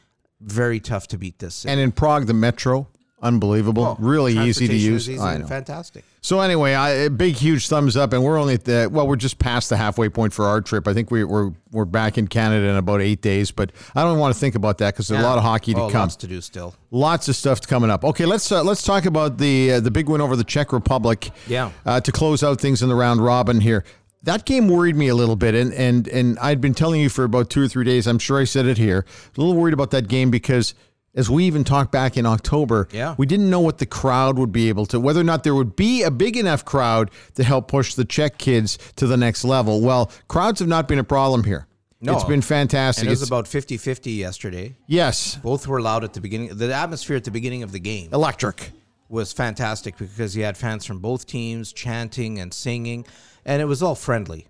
very 0.40 0.80
tough 0.80 1.08
to 1.08 1.18
beat 1.18 1.38
this 1.38 1.54
city. 1.54 1.72
And 1.72 1.80
in 1.80 1.92
Prague, 1.92 2.26
the 2.26 2.34
metro, 2.34 2.88
unbelievable, 3.22 3.96
really 4.00 4.36
easy 4.36 4.66
to 4.68 4.74
use. 4.74 5.08
easy 5.08 5.20
I 5.20 5.38
know. 5.38 5.46
fantastic. 5.46 6.04
So 6.20 6.38
anyway, 6.40 6.74
I, 6.74 6.90
a 6.90 7.10
big, 7.10 7.34
huge 7.34 7.68
thumbs 7.68 7.96
up, 7.96 8.12
and 8.12 8.22
we're 8.22 8.38
only 8.38 8.54
at 8.54 8.64
the 8.64 8.88
well, 8.92 9.08
we're 9.08 9.16
just 9.16 9.38
past 9.38 9.70
the 9.70 9.76
halfway 9.76 10.08
point 10.08 10.32
for 10.32 10.44
our 10.44 10.60
trip. 10.60 10.86
I 10.86 10.94
think 10.94 11.10
we, 11.10 11.24
we're 11.24 11.52
we're 11.72 11.84
back 11.84 12.16
in 12.16 12.28
Canada 12.28 12.68
in 12.68 12.76
about 12.76 13.00
eight 13.00 13.22
days, 13.22 13.50
but 13.50 13.72
I 13.94 14.02
don't 14.04 14.18
want 14.18 14.32
to 14.34 14.38
think 14.38 14.54
about 14.54 14.78
that 14.78 14.94
because 14.94 15.08
there's 15.08 15.20
a 15.20 15.26
lot 15.26 15.38
of 15.38 15.44
hockey 15.44 15.74
to 15.74 15.80
oh, 15.80 15.90
come. 15.90 16.02
Lots 16.02 16.16
to 16.16 16.26
do 16.28 16.40
still. 16.40 16.74
Lots 16.90 17.28
of 17.28 17.34
stuff 17.34 17.60
coming 17.62 17.90
up. 17.90 18.04
Okay, 18.04 18.24
let's 18.26 18.52
uh, 18.52 18.62
let's 18.62 18.82
talk 18.82 19.04
about 19.04 19.38
the 19.38 19.72
uh, 19.72 19.80
the 19.80 19.90
big 19.90 20.08
win 20.08 20.20
over 20.20 20.36
the 20.36 20.44
Czech 20.44 20.72
Republic. 20.72 21.30
Yeah. 21.48 21.70
Uh, 21.84 22.00
to 22.00 22.12
close 22.12 22.42
out 22.42 22.60
things 22.60 22.82
in 22.82 22.88
the 22.88 22.94
round 22.94 23.24
robin 23.24 23.60
here. 23.60 23.84
That 24.24 24.44
game 24.44 24.68
worried 24.68 24.94
me 24.94 25.08
a 25.08 25.16
little 25.16 25.34
bit, 25.34 25.56
and 25.56 25.72
and 25.74 26.06
and 26.06 26.38
I'd 26.38 26.60
been 26.60 26.74
telling 26.74 27.00
you 27.00 27.08
for 27.08 27.24
about 27.24 27.50
two 27.50 27.64
or 27.64 27.68
three 27.68 27.84
days. 27.84 28.06
I'm 28.06 28.20
sure 28.20 28.40
I 28.40 28.44
said 28.44 28.66
it 28.66 28.78
here. 28.78 29.04
A 29.36 29.40
little 29.40 29.56
worried 29.56 29.74
about 29.74 29.90
that 29.90 30.08
game 30.08 30.30
because. 30.30 30.74
As 31.14 31.28
we 31.28 31.44
even 31.44 31.62
talked 31.62 31.92
back 31.92 32.16
in 32.16 32.24
October, 32.24 32.88
Yeah. 32.90 33.14
we 33.18 33.26
didn't 33.26 33.50
know 33.50 33.60
what 33.60 33.76
the 33.78 33.84
crowd 33.84 34.38
would 34.38 34.50
be 34.50 34.70
able 34.70 34.86
to, 34.86 34.98
whether 34.98 35.20
or 35.20 35.24
not 35.24 35.44
there 35.44 35.54
would 35.54 35.76
be 35.76 36.02
a 36.02 36.10
big 36.10 36.38
enough 36.38 36.64
crowd 36.64 37.10
to 37.34 37.44
help 37.44 37.68
push 37.68 37.94
the 37.94 38.04
Czech 38.06 38.38
kids 38.38 38.78
to 38.96 39.06
the 39.06 39.18
next 39.18 39.44
level. 39.44 39.82
Well, 39.82 40.10
crowds 40.28 40.60
have 40.60 40.68
not 40.70 40.88
been 40.88 40.98
a 40.98 41.04
problem 41.04 41.44
here. 41.44 41.66
No. 42.00 42.14
It's 42.14 42.24
been 42.24 42.40
fantastic. 42.40 43.02
And 43.02 43.08
it 43.08 43.10
was 43.10 43.20
It's- 43.20 43.28
about 43.28 43.46
50 43.46 43.76
50 43.76 44.12
yesterday. 44.12 44.76
yes, 44.86 45.36
Both 45.42 45.66
were 45.68 45.82
loud 45.82 46.02
at 46.02 46.14
the 46.14 46.20
beginning. 46.22 46.56
The 46.56 46.74
atmosphere 46.74 47.16
at 47.16 47.24
the 47.24 47.30
beginning 47.30 47.62
of 47.62 47.72
the 47.72 47.78
game 47.78 48.08
electric. 48.12 48.72
was 49.10 49.32
fantastic 49.34 49.98
because 49.98 50.34
you 50.34 50.42
had 50.44 50.56
fans 50.56 50.86
from 50.86 50.98
both 50.98 51.26
teams 51.26 51.74
chanting 51.74 52.38
and 52.38 52.54
singing, 52.54 53.04
and 53.44 53.60
it 53.60 53.66
was 53.66 53.82
all 53.82 53.94
friendly. 53.94 54.46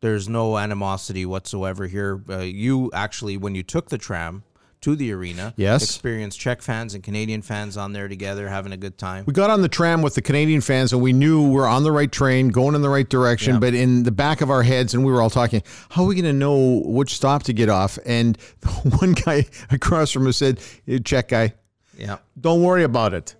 There's 0.00 0.28
no 0.28 0.58
animosity 0.58 1.24
whatsoever 1.24 1.86
here. 1.86 2.20
Uh, 2.28 2.38
you 2.40 2.90
actually, 2.92 3.36
when 3.36 3.54
you 3.54 3.62
took 3.62 3.88
the 3.90 3.96
tram 3.96 4.42
to 4.84 4.94
the 4.96 5.12
arena, 5.12 5.54
Yes. 5.56 5.82
experienced 5.82 6.38
Czech 6.38 6.60
fans 6.62 6.94
and 6.94 7.02
Canadian 7.02 7.40
fans 7.42 7.76
on 7.76 7.92
there 7.92 8.06
together 8.06 8.48
having 8.48 8.72
a 8.72 8.76
good 8.76 8.98
time. 8.98 9.24
We 9.26 9.32
got 9.32 9.48
on 9.50 9.62
the 9.62 9.68
tram 9.68 10.02
with 10.02 10.14
the 10.14 10.20
Canadian 10.22 10.60
fans 10.60 10.92
and 10.92 11.00
we 11.00 11.12
knew 11.14 11.48
we're 11.48 11.66
on 11.66 11.84
the 11.84 11.92
right 11.92 12.10
train, 12.12 12.48
going 12.48 12.74
in 12.74 12.82
the 12.82 12.88
right 12.90 13.08
direction. 13.08 13.54
Yeah. 13.54 13.60
But 13.60 13.74
in 13.74 14.02
the 14.02 14.12
back 14.12 14.42
of 14.42 14.50
our 14.50 14.62
heads, 14.62 14.92
and 14.94 15.04
we 15.04 15.10
were 15.10 15.22
all 15.22 15.30
talking, 15.30 15.62
how 15.90 16.02
are 16.02 16.06
we 16.06 16.14
going 16.14 16.24
to 16.26 16.32
know 16.32 16.82
which 16.84 17.14
stop 17.14 17.44
to 17.44 17.52
get 17.54 17.68
off? 17.70 17.98
And 18.04 18.36
one 18.98 19.12
guy 19.12 19.46
across 19.70 20.10
from 20.12 20.26
us 20.26 20.36
said, 20.36 20.60
"Eh, 20.86 20.98
Czech 21.02 21.28
guy, 21.28 21.54
Yeah. 21.98 22.18
don't 22.38 22.62
worry 22.62 22.82
about 22.84 23.14
it. 23.14 23.34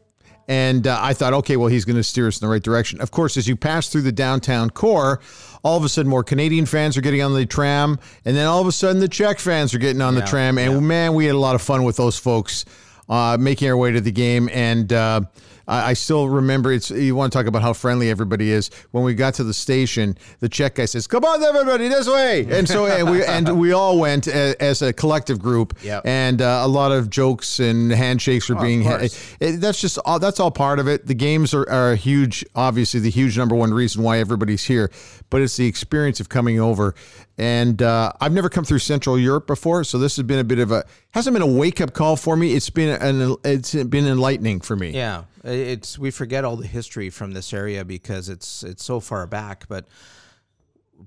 And 0.47 0.87
uh, 0.87 0.99
I 1.01 1.15
thought, 1.15 1.33
okay, 1.33 1.57
well, 1.57 1.69
he's 1.69 1.85
going 1.85 1.97
to 1.97 2.03
steer 2.03 2.29
us 2.29 2.41
in 2.41 2.47
the 2.47 2.51
right 2.51 2.63
direction. 2.63 3.01
Of 3.01 3.11
course, 3.11 3.37
as 3.37 3.49
you 3.49 3.57
pass 3.57 3.89
through 3.89 4.03
the 4.03 4.13
downtown 4.13 4.71
core, 4.71 5.21
all 5.63 5.79
of 5.79 5.85
a 5.85 5.89
sudden 5.89 6.11
more 6.11 6.23
Canadian 6.23 6.67
fans 6.67 6.97
are 6.97 7.01
getting 7.01 7.23
on 7.23 7.33
the 7.33 7.47
tram, 7.47 7.99
and 8.25 8.37
then 8.37 8.47
all 8.47 8.61
of 8.61 8.67
a 8.67 8.73
sudden 8.73 9.01
the 9.01 9.09
Czech 9.09 9.39
fans 9.39 9.75
are 9.75 9.79
getting 9.79 10.03
on 10.03 10.15
the 10.15 10.23
tram. 10.23 10.59
And 10.59 10.73
yeah. 10.73 10.81
man, 10.81 11.15
we 11.15 11.25
had 11.25 11.35
a 11.35 11.39
lot 11.39 11.55
of 11.55 11.63
fun 11.63 11.85
with 11.85 11.97
those 11.97 12.19
folks 12.19 12.67
uh, 13.09 13.37
making 13.41 13.69
our 13.69 13.77
way 13.77 13.93
to 13.93 14.01
the 14.01 14.13
game. 14.13 14.51
And 14.53 14.93
uh, 14.93 15.23
I, 15.67 15.91
I 15.91 15.93
still 15.95 16.29
remember 16.29 16.73
it's 16.73 16.91
you 16.91 17.15
want 17.17 17.33
to 17.33 17.39
talk 17.39 17.47
about 17.47 17.63
how 17.63 17.73
friendly 17.73 18.11
everybody 18.11 18.51
is. 18.51 18.71
When 18.91 19.05
we 19.05 19.15
got 19.15 19.35
to 19.35 19.45
the 19.45 19.55
station, 19.55 20.17
the 20.41 20.49
Czech 20.49 20.75
guy 20.77 20.85
says, 20.85 21.07
"Come 21.07 21.25
on, 21.25 21.43
everybody, 21.43 21.89
this 21.89 22.09
way!" 22.09 22.47
And 22.51 22.69
so 22.69 22.87
and 22.87 23.11
we 23.11 23.25
and 23.25 23.59
we 23.59 23.73
all 23.73 23.99
went 23.99 24.27
a, 24.27 24.55
as 24.63 24.83
a 24.83 24.93
collective 24.93 25.39
group. 25.39 25.79
Yep. 25.83 26.03
And 26.07 26.43
uh, 26.43 26.61
a 26.65 26.69
lot 26.69 26.93
of 26.93 27.11
jokes 27.11 27.61
and 27.61 27.91
handshakes 27.91 28.49
were 28.49 28.57
Oh, 28.59 28.63
being. 28.63 28.83
ha- 28.85 29.09
it, 29.41 29.61
that's 29.61 29.81
just 29.81 29.99
all. 30.05 30.19
That's 30.19 30.41
all 30.41 30.51
part 30.51 30.79
of 30.79 30.89
it. 30.89 31.07
The 31.07 31.15
games 31.15 31.55
are, 31.55 31.69
are 31.71 31.93
a 31.93 31.97
huge, 31.97 32.45
obviously, 32.55 33.01
the 33.01 33.11
huge 33.11 33.37
number 33.39 33.55
one 33.55 33.73
reason 33.75 34.03
why 34.03 34.19
everybody's 34.19 34.65
here. 34.65 34.91
But 35.35 35.43
it's 35.43 35.57
the 35.57 35.67
experience 35.67 36.21
of 36.21 36.29
coming 36.29 36.61
over, 36.61 36.95
and 37.39 37.83
uh, 37.83 38.13
I've 38.21 38.31
never 38.33 38.49
come 38.49 38.63
through 38.65 38.79
Central 38.79 39.19
Europe 39.19 39.49
before, 39.49 39.83
so 39.83 39.99
this 39.99 40.15
has 40.15 40.25
been 40.25 40.39
a 40.39 40.45
bit 40.45 40.61
of 40.61 40.71
a 40.71 40.85
hasn't 41.11 41.35
been 41.35 41.43
a 41.43 41.47
wake 41.59 41.81
up 41.81 41.93
call 41.93 42.15
for 42.15 42.37
me. 42.37 42.55
It's 42.55 42.71
been 42.71 42.91
an 43.03 43.35
it's 43.43 43.75
been 43.75 44.07
enlightening 44.07 44.61
for 44.61 44.77
me. 44.77 44.91
Yeah, 44.91 45.25
it's 45.43 45.99
we 45.99 46.13
forget 46.13 46.45
all 46.45 46.55
the 46.55 46.69
history 46.69 47.11
from 47.11 47.33
this 47.33 47.53
area 47.53 47.85
because 47.85 48.29
it's 48.29 48.63
it's 48.63 48.85
so 48.85 49.01
far 49.01 49.27
back. 49.27 49.67
But 49.67 49.89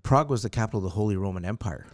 Prague 0.04 0.30
was 0.30 0.44
the 0.44 0.50
capital 0.50 0.80
of 0.80 0.84
the 0.84 0.90
Holy 0.90 1.16
Roman 1.16 1.46
Empire. 1.46 1.88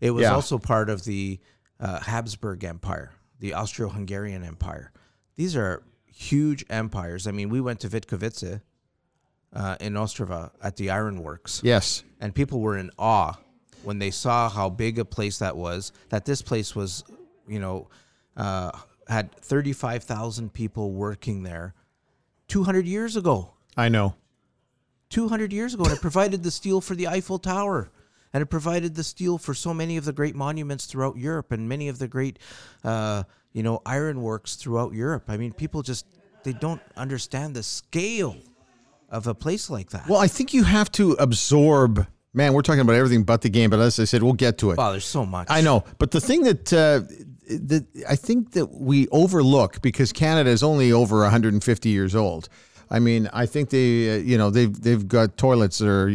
It 0.00 0.10
was 0.10 0.22
Yeah. 0.22 0.34
also 0.34 0.58
part 0.58 0.90
of 0.90 1.04
the 1.04 1.38
uh, 1.78 2.00
Habsburg 2.00 2.64
Empire, 2.64 3.12
the 3.38 3.54
Austro-Hungarian 3.54 4.42
Empire. 4.42 4.90
These 5.36 5.54
are 5.54 5.84
huge 6.04 6.64
empires. 6.68 7.28
I 7.28 7.30
mean, 7.30 7.48
we 7.48 7.60
went 7.60 7.78
to 7.78 7.88
Vitkovice 7.88 8.60
uh, 9.52 9.76
in 9.80 9.94
Ostrava 9.94 10.50
at 10.62 10.76
the 10.76 10.90
ironworks 10.90 11.60
Yes. 11.64 12.04
and 12.20 12.34
people 12.34 12.60
were 12.60 12.76
in 12.78 12.90
awe 12.98 13.38
when 13.82 13.98
they 13.98 14.10
saw 14.10 14.48
how 14.48 14.68
big 14.70 14.98
a 14.98 15.04
place 15.04 15.38
that 15.38 15.56
was. 15.56 15.92
That 16.10 16.24
this 16.24 16.42
place 16.42 16.76
was, 16.76 17.02
you 17.48 17.58
know, 17.58 17.88
uh, 18.36 18.70
had 19.08 19.34
thirty-five 19.40 20.04
thousand 20.04 20.52
people 20.52 20.92
working 20.92 21.42
there, 21.42 21.74
two 22.46 22.62
hundred 22.64 22.86
years 22.86 23.16
ago. 23.16 23.54
I 23.76 23.88
know. 23.88 24.14
Two 25.08 25.28
hundred 25.28 25.52
years 25.52 25.74
ago, 25.74 25.84
and 25.84 25.92
it 25.94 26.00
provided 26.00 26.42
the 26.42 26.50
steel 26.52 26.80
for 26.80 26.94
the 26.94 27.08
Eiffel 27.08 27.38
Tower, 27.40 27.90
and 28.32 28.42
it 28.42 28.46
provided 28.46 28.94
the 28.94 29.02
steel 29.02 29.38
for 29.38 29.54
so 29.54 29.74
many 29.74 29.96
of 29.96 30.04
the 30.04 30.12
great 30.12 30.36
monuments 30.36 30.86
throughout 30.86 31.16
Europe 31.16 31.50
and 31.50 31.68
many 31.68 31.88
of 31.88 31.98
the 31.98 32.06
great, 32.06 32.38
uh, 32.84 33.24
you 33.52 33.64
know, 33.64 33.80
ironworks 33.84 34.54
throughout 34.54 34.92
Europe. 34.92 35.24
I 35.26 35.36
mean, 35.36 35.52
people 35.52 35.82
just 35.82 36.06
they 36.44 36.52
don't 36.52 36.80
understand 36.96 37.56
the 37.56 37.62
scale 37.64 38.36
of 39.10 39.26
a 39.26 39.34
place 39.34 39.68
like 39.70 39.90
that. 39.90 40.08
Well, 40.08 40.20
I 40.20 40.28
think 40.28 40.54
you 40.54 40.64
have 40.64 40.90
to 40.92 41.12
absorb. 41.12 42.06
Man, 42.32 42.52
we're 42.52 42.62
talking 42.62 42.80
about 42.80 42.94
everything 42.94 43.24
but 43.24 43.42
the 43.42 43.48
game, 43.48 43.70
but 43.70 43.80
as 43.80 43.98
I 43.98 44.04
said, 44.04 44.22
we'll 44.22 44.32
get 44.34 44.58
to 44.58 44.70
it. 44.70 44.78
wow, 44.78 44.92
there's 44.92 45.04
so 45.04 45.26
much. 45.26 45.48
I 45.50 45.60
know, 45.60 45.84
but 45.98 46.12
the 46.12 46.20
thing 46.20 46.42
that 46.44 46.72
uh, 46.72 47.00
that 47.48 47.86
I 48.08 48.14
think 48.16 48.52
that 48.52 48.66
we 48.66 49.08
overlook 49.08 49.82
because 49.82 50.12
Canada 50.12 50.50
is 50.50 50.62
only 50.62 50.92
over 50.92 51.20
150 51.20 51.88
years 51.88 52.14
old. 52.14 52.48
I 52.92 52.98
mean, 52.98 53.28
I 53.32 53.46
think 53.46 53.70
they, 53.70 54.16
uh, 54.16 54.18
you 54.18 54.36
know, 54.38 54.50
they've 54.50 54.80
they've 54.80 55.06
got 55.06 55.36
toilets 55.36 55.78
that 55.78 55.88
are 55.88 56.08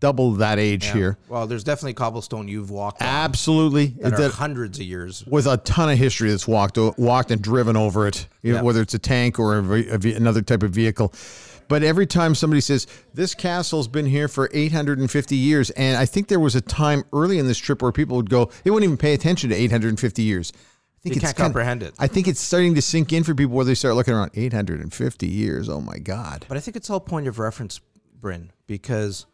double 0.00 0.32
that 0.32 0.58
age 0.58 0.86
Yeah. 0.86 0.92
here. 0.94 1.18
Well, 1.28 1.46
there's 1.46 1.62
definitely 1.64 1.94
cobblestone 1.94 2.48
you've 2.48 2.70
walked 2.70 3.00
on 3.02 3.08
Absolutely. 3.08 3.94
that 4.00 4.16
That- 4.16 4.32
hundreds 4.32 4.78
of 4.78 4.84
years. 4.86 5.24
with 5.26 5.46
a 5.46 5.58
ton 5.58 5.90
of 5.90 5.98
history 5.98 6.30
that's 6.30 6.48
walked 6.48 6.78
walked 6.98 7.30
and 7.30 7.40
driven 7.42 7.76
over 7.76 8.06
it, 8.06 8.26
you 8.42 8.52
know, 8.54 8.64
whether 8.64 8.80
it's 8.80 8.94
a 8.94 8.98
tank 8.98 9.38
or 9.38 9.58
a, 9.58 9.62
a 9.62 10.14
another 10.16 10.42
type 10.42 10.62
of 10.62 10.70
vehicle. 10.72 11.12
But 11.68 11.84
every 11.84 12.06
time 12.06 12.34
somebody 12.34 12.60
says 12.60 12.88
this 13.14 13.32
castle's 13.32 13.86
been 13.86 14.06
here 14.06 14.26
for 14.26 14.50
850 14.52 15.36
years, 15.36 15.70
and 15.70 15.96
I 15.96 16.04
think 16.04 16.26
there 16.26 16.40
was 16.40 16.56
a 16.56 16.60
time 16.60 17.04
early 17.12 17.38
in 17.38 17.46
this 17.46 17.58
trip 17.58 17.80
where 17.80 17.92
people 17.92 18.16
would 18.16 18.28
go, 18.28 18.50
they 18.64 18.70
wouldn't 18.70 18.84
even 18.88 18.96
pay 18.96 19.14
attention 19.14 19.50
to 19.50 19.56
850 19.56 20.22
years. 20.22 20.52
I 20.56 21.02
think 21.02 21.14
You 21.14 21.20
can't 21.20 21.36
comprehend 21.36 21.82
it. 21.84 21.94
I 21.98 22.08
think 22.08 22.26
it's 22.26 22.40
starting 22.40 22.74
to 22.74 22.82
sink 22.82 23.12
in 23.12 23.22
for 23.24 23.34
people 23.34 23.54
where 23.54 23.64
they 23.64 23.74
start 23.76 23.94
looking 23.94 24.14
around 24.14 24.32
850 24.34 25.26
years. 25.28 25.68
Oh 25.68 25.80
my 25.80 25.98
God! 25.98 26.44
But 26.48 26.56
I 26.56 26.60
think 26.60 26.76
it's 26.76 26.90
all 26.90 27.00
point 27.00 27.26
of 27.28 27.38
reference, 27.38 27.80
Bryn, 28.20 28.50
because 28.66 29.24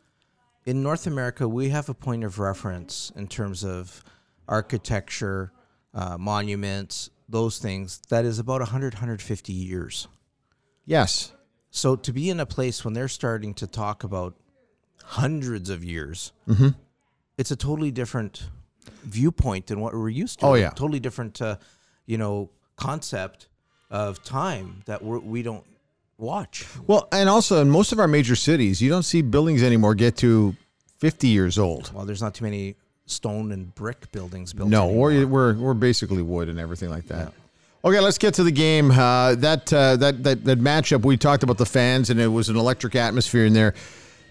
in 0.67 0.83
North 0.83 1.07
America, 1.07 1.49
we 1.49 1.69
have 1.71 1.89
a 1.89 1.95
point 1.95 2.25
of 2.25 2.39
reference 2.39 3.11
in 3.17 3.29
terms 3.29 3.65
of 3.65 4.03
architecture, 4.49 5.53
uh, 5.95 6.17
monuments, 6.19 7.11
those 7.29 7.59
things, 7.59 8.01
that 8.09 8.25
is 8.25 8.39
about 8.39 8.61
100, 8.61 8.95
150 8.95 9.53
years. 9.53 10.09
Yes, 10.85 11.33
So 11.71 11.97
to 11.97 12.13
be 12.13 12.31
in 12.31 12.41
a 12.41 12.47
place 12.47 12.85
when 12.85 12.95
they're 12.95 13.09
starting 13.09 13.53
to 13.55 13.67
talk 13.67 14.05
about 14.05 14.35
hundreds 15.03 15.69
of 15.71 15.85
years, 15.85 16.33
Mm-hmm. 16.49 16.69
it's 17.39 17.51
a 17.51 17.57
totally 17.57 17.91
different 17.91 18.49
viewpoint 19.03 19.67
than 19.67 19.81
what 19.81 19.93
we're 19.95 20.09
used 20.09 20.41
to. 20.41 20.47
Oh, 20.47 20.55
yeah. 20.55 20.71
totally 20.71 21.01
different, 21.01 21.43
uh, 21.43 21.57
you 22.07 22.19
know, 22.19 22.51
concept 22.77 23.49
of 23.91 24.23
time 24.25 24.83
that 24.87 25.03
we're, 25.03 25.19
we 25.19 25.43
don't 25.43 25.65
watch. 26.19 26.67
Well, 26.87 27.09
and 27.13 27.29
also 27.29 27.61
in 27.61 27.71
most 27.71 27.93
of 27.93 27.99
our 27.99 28.09
major 28.09 28.37
cities, 28.37 28.81
you 28.81 28.89
don't 28.89 29.03
see 29.03 29.23
buildings 29.23 29.63
anymore 29.63 29.95
get 29.95 30.17
to 30.19 30.57
50 30.99 31.29
years 31.29 31.59
old. 31.59 31.93
Well, 31.93 32.05
there's 32.05 32.23
not 32.23 32.35
too 32.35 32.45
many 32.45 32.77
stone 33.07 33.53
and 33.53 33.75
brick 33.75 34.11
buildings 34.13 34.53
built. 34.53 34.69
No, 34.69 34.87
anymore. 34.87 35.09
we're, 35.09 35.27
we're 35.27 35.55
we're 35.55 35.75
basically 35.75 36.23
wood 36.23 36.49
and 36.49 36.59
everything 36.59 36.91
like 36.91 37.07
that. 37.09 37.33
Okay, 37.85 38.01
let's 38.01 38.19
get 38.19 38.35
to 38.35 38.43
the 38.43 38.51
game. 38.51 38.91
Uh, 38.91 39.37
that, 39.37 39.73
uh, 39.73 39.97
that 39.97 40.25
that 40.25 40.45
that 40.45 40.61
matchup 40.61 41.05
we 41.05 41.17
talked 41.17 41.43
about 41.43 41.59
the 41.59 41.67
fans 41.67 42.11
and 42.11 42.19
it 42.19 42.27
was 42.27 42.49
an 42.49 42.57
electric 42.57 42.97
atmosphere 42.97 43.45
in 43.45 43.53
there. 43.53 43.75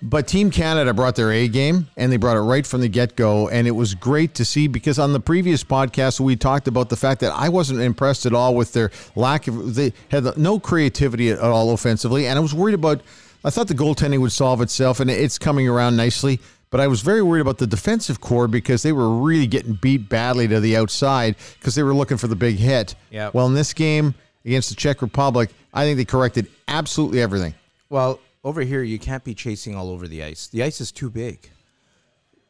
But 0.02 0.28
Team 0.28 0.52
Canada 0.52 0.94
brought 0.94 1.16
their 1.16 1.32
A 1.32 1.48
game 1.48 1.88
and 1.98 2.12
they 2.12 2.18
brought 2.18 2.38
it 2.38 2.42
right 2.42 2.66
from 2.66 2.82
the 2.82 2.88
get 2.88 3.16
go, 3.16 3.50
and 3.50 3.68
it 3.68 3.72
was 3.72 3.96
great 3.96 4.36
to 4.36 4.46
see 4.46 4.68
because 4.68 5.00
on 5.00 5.14
the 5.14 5.20
previous 5.20 5.64
podcast 5.64 6.20
we 6.20 6.36
talked 6.36 6.68
about 6.68 6.90
the 6.90 6.96
fact 6.96 7.22
that 7.22 7.32
I 7.34 7.50
wasn't 7.50 7.82
impressed 7.82 8.25
at 8.25 8.34
all 8.34 8.56
with 8.56 8.74
their 8.74 8.92
lack 9.16 9.48
of 9.48 9.75
they 9.75 9.94
had 10.10 10.38
no 10.38 10.60
creativity 10.60 11.32
at 11.32 11.40
all 11.40 11.72
offensively, 11.72 12.28
and 12.28 12.38
I 12.38 12.42
was 12.42 12.54
worried 12.54 12.75
about. 12.75 13.02
I 13.44 13.52
thought 13.52 13.68
the 13.68 13.75
goaltending 13.75 14.22
would 14.22 14.32
solve 14.32 14.60
itself, 14.62 15.00
and 15.00 15.12
it's 15.12 15.38
coming 15.38 15.68
around 15.68 15.96
nicely. 15.96 16.40
But 16.72 16.82
I 16.82 16.88
was 16.88 17.02
very 17.02 17.22
worried 17.22 17.42
about 17.42 17.60
the 17.60 17.68
defensive 17.68 18.20
core 18.20 18.48
because 18.48 18.82
they 18.82 18.92
were 18.92 19.20
really 19.20 19.48
getting 19.48 19.74
beat 19.74 20.10
badly 20.10 20.48
to 20.48 20.60
the 20.60 20.75
outside 20.75 21.36
because 21.60 21.75
they 21.75 21.84
were 21.84 21.94
looking 21.94 22.18
for 22.18 22.28
the 22.28 22.36
big 22.36 22.56
hit. 22.56 22.96
Yep. 23.12 23.36
Well, 23.36 23.46
in 23.46 23.54
this 23.54 23.72
game 23.74 24.16
against 24.44 24.70
the 24.70 24.75
Czech 24.75 25.02
Republic, 25.02 25.52
I 25.74 25.86
think 25.86 25.98
they 25.98 26.06
corrected 26.06 26.48
absolutely 26.68 27.22
everything. 27.22 27.54
Well, 27.90 28.20
over 28.46 28.62
here, 28.62 28.84
you 28.84 29.00
can't 29.00 29.24
be 29.24 29.34
chasing 29.34 29.75
all 29.75 29.90
over 29.90 30.08
the 30.08 30.24
ice. 30.24 30.48
The 30.48 30.64
ice 30.64 30.80
is 30.80 30.92
too 30.92 31.10
big. 31.10 31.50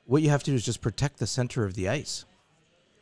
What 0.03 0.21
you 0.21 0.29
have 0.29 0.43
to 0.43 0.51
do 0.51 0.55
is 0.55 0.63
just 0.63 0.81
protect 0.81 1.17
the 1.17 1.25
center 1.25 1.63
of 1.65 1.73
the 1.73 1.89
ice, 1.89 2.25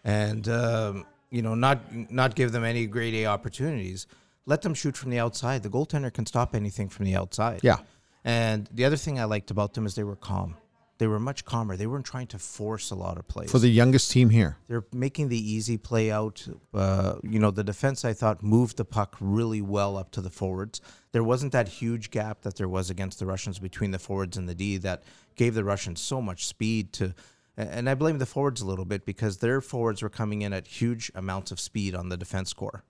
and 0.05 0.47
um, 0.47 1.05
you 1.29 1.41
know, 1.41 1.55
not 1.55 1.79
not 2.11 2.35
give 2.35 2.53
them 2.53 2.63
any 2.63 2.85
grade 2.85 3.15
A 3.15 3.25
opportunities. 3.25 4.07
Let 4.45 4.61
them 4.61 4.73
shoot 4.73 4.95
from 4.95 5.09
the 5.09 5.19
outside. 5.19 5.63
The 5.63 5.69
goaltender 5.69 6.13
can 6.13 6.25
stop 6.25 6.55
anything 6.55 6.87
from 6.87 7.05
the 7.05 7.15
outside. 7.15 7.61
Yeah. 7.63 7.79
And 8.23 8.69
the 8.71 8.85
other 8.85 8.95
thing 8.95 9.19
I 9.19 9.25
liked 9.25 9.51
about 9.51 9.73
them 9.73 9.85
is 9.85 9.95
they 9.95 10.03
were 10.03 10.15
calm. 10.15 10.55
They 11.03 11.07
were 11.07 11.19
much 11.19 11.43
calmer. 11.43 11.75
They 11.75 11.85
weren't 11.85 12.05
trying 12.05 12.27
to 12.27 12.39
force 12.39 12.89
a 12.89 12.95
lot 12.95 13.17
of 13.17 13.27
plays. 13.27 13.51
For 13.51 13.59
the 13.59 13.67
youngest 13.67 14.09
team 14.09 14.29
here. 14.29 14.55
They're 14.69 14.85
making 14.93 15.27
the 15.27 15.37
easy 15.37 15.77
play 15.77 16.09
out. 16.09 16.47
Uh, 16.73 17.15
you 17.23 17.39
know, 17.39 17.51
the 17.51 17.61
defense 17.61 18.05
I 18.05 18.13
thought 18.13 18.41
moved 18.41 18.77
the 18.77 18.85
puck 18.85 19.17
really 19.19 19.61
well 19.61 19.97
up 19.97 20.11
to 20.11 20.21
the 20.21 20.29
forwards. 20.29 20.79
There 21.11 21.21
wasn't 21.21 21.51
that 21.51 21.67
huge 21.67 22.09
gap 22.09 22.43
that 22.43 22.55
there 22.55 22.69
was 22.69 22.89
against 22.89 23.19
the 23.19 23.25
Russians 23.25 23.59
between 23.59 23.91
the 23.91 23.99
forwards 23.99 24.37
and 24.37 24.47
the 24.47 24.55
D 24.55 24.77
that 24.77 25.03
gave 25.35 25.55
the 25.55 25.65
Russians 25.65 25.99
so 25.99 26.21
much 26.21 26.47
speed 26.47 26.93
to. 26.93 27.13
And 27.57 27.89
I 27.89 27.95
blame 27.95 28.17
the 28.17 28.25
forwards 28.25 28.61
a 28.61 28.65
little 28.65 28.85
bit 28.85 29.05
because 29.05 29.39
their 29.39 29.59
forwards 29.59 30.01
were 30.01 30.09
coming 30.09 30.41
in 30.41 30.53
at 30.53 30.67
huge 30.67 31.11
amounts 31.15 31.51
of 31.51 31.59
speed 31.59 31.95
on 31.95 32.07
the 32.07 32.15
defense 32.15 32.53
core. 32.53 32.85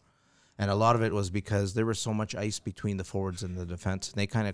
And 0.60 0.70
a 0.70 0.76
lot 0.76 0.96
of 0.96 1.02
it 1.02 1.14
was 1.14 1.32
because 1.32 1.74
there 1.74 1.88
was 1.88 1.98
so 1.98 2.14
much 2.14 2.36
ice 2.36 2.60
between 2.60 2.98
the 2.98 3.04
forwards 3.04 3.42
and 3.42 3.58
the 3.58 3.66
defense. 3.66 4.10
And 4.10 4.20
they 4.20 4.28
kind 4.28 4.48
of 4.48 4.54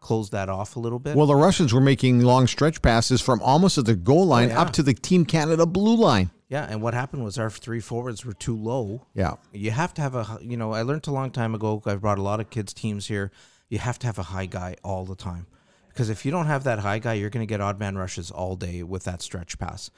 closed 0.00 0.32
that 0.32 0.48
off 0.48 0.76
a 0.76 0.80
little 0.80 0.98
bit. 0.98 1.16
Well, 1.16 1.26
the 1.26 1.36
Russians 1.36 1.72
were 1.72 1.80
making 1.80 2.20
long 2.20 2.46
stretch 2.46 2.82
passes 2.82 3.20
from 3.20 3.40
almost 3.42 3.78
at 3.78 3.84
the 3.84 3.94
goal 3.94 4.26
line 4.26 4.48
yeah. 4.48 4.60
up 4.60 4.72
to 4.72 4.82
the 4.82 4.94
Team 4.94 5.24
Canada 5.24 5.66
blue 5.66 5.96
line. 5.96 6.30
yeah. 6.48 6.66
And 6.68 6.82
what 6.82 6.94
happened 6.94 7.22
was 7.24 7.38
our 7.38 7.50
three 7.50 7.80
forwards 7.80 8.24
were 8.24 8.32
too 8.32 8.56
low. 8.56 9.06
Yeah. 9.14 9.34
You 9.52 9.70
have 9.70 9.94
to 9.94 10.02
have 10.02 10.14
a, 10.14 10.38
you 10.42 10.56
know, 10.56 10.72
I 10.72 10.82
learned 10.82 11.06
a 11.06 11.12
long 11.12 11.30
time 11.30 11.54
ago. 11.54 11.82
I've 11.86 12.00
brought 12.00 12.18
a 12.18 12.22
lot 12.22 12.40
of 12.40 12.50
kids' 12.50 12.72
teams 12.72 13.06
here. 13.06 13.30
You 13.68 13.78
have 13.78 13.98
to 14.00 14.06
have 14.06 14.18
a 14.18 14.24
high 14.24 14.46
guy 14.46 14.76
all 14.82 15.04
the 15.04 15.14
time. 15.14 15.46
Because 15.88 16.08
if 16.08 16.24
you 16.24 16.30
don't 16.30 16.46
have 16.46 16.64
that 16.64 16.78
high 16.78 16.98
guy, 16.98 17.14
you're 17.14 17.30
going 17.30 17.46
to 17.46 17.50
get 17.50 17.60
odd 17.60 17.78
man 17.78 17.96
rushes 17.98 18.30
all 18.30 18.56
day 18.56 18.82
with 18.82 19.04
that 19.04 19.22
stretch 19.22 19.58
pass. 19.58 19.90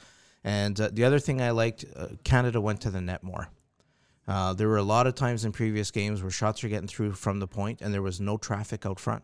And 0.42 0.80
uh, 0.80 0.90
the 0.92 1.04
other 1.04 1.18
thing 1.18 1.40
I 1.40 1.50
liked, 1.50 1.84
uh, 1.94 2.08
Canada 2.24 2.60
went 2.60 2.80
to 2.82 2.90
the 2.90 3.00
net 3.00 3.22
more. 3.22 3.48
Uh, 4.26 4.52
there 4.52 4.68
were 4.68 4.78
a 4.78 4.82
lot 4.82 5.06
of 5.06 5.14
times 5.14 5.44
in 5.44 5.52
previous 5.52 5.90
games 5.90 6.22
where 6.22 6.30
shots 6.30 6.62
were 6.62 6.68
getting 6.68 6.88
through 6.88 7.12
from 7.12 7.40
the 7.40 7.46
point 7.46 7.80
and 7.80 7.92
there 7.92 8.02
was 8.02 8.20
no 8.20 8.36
traffic 8.36 8.86
out 8.86 9.00
front. 9.00 9.22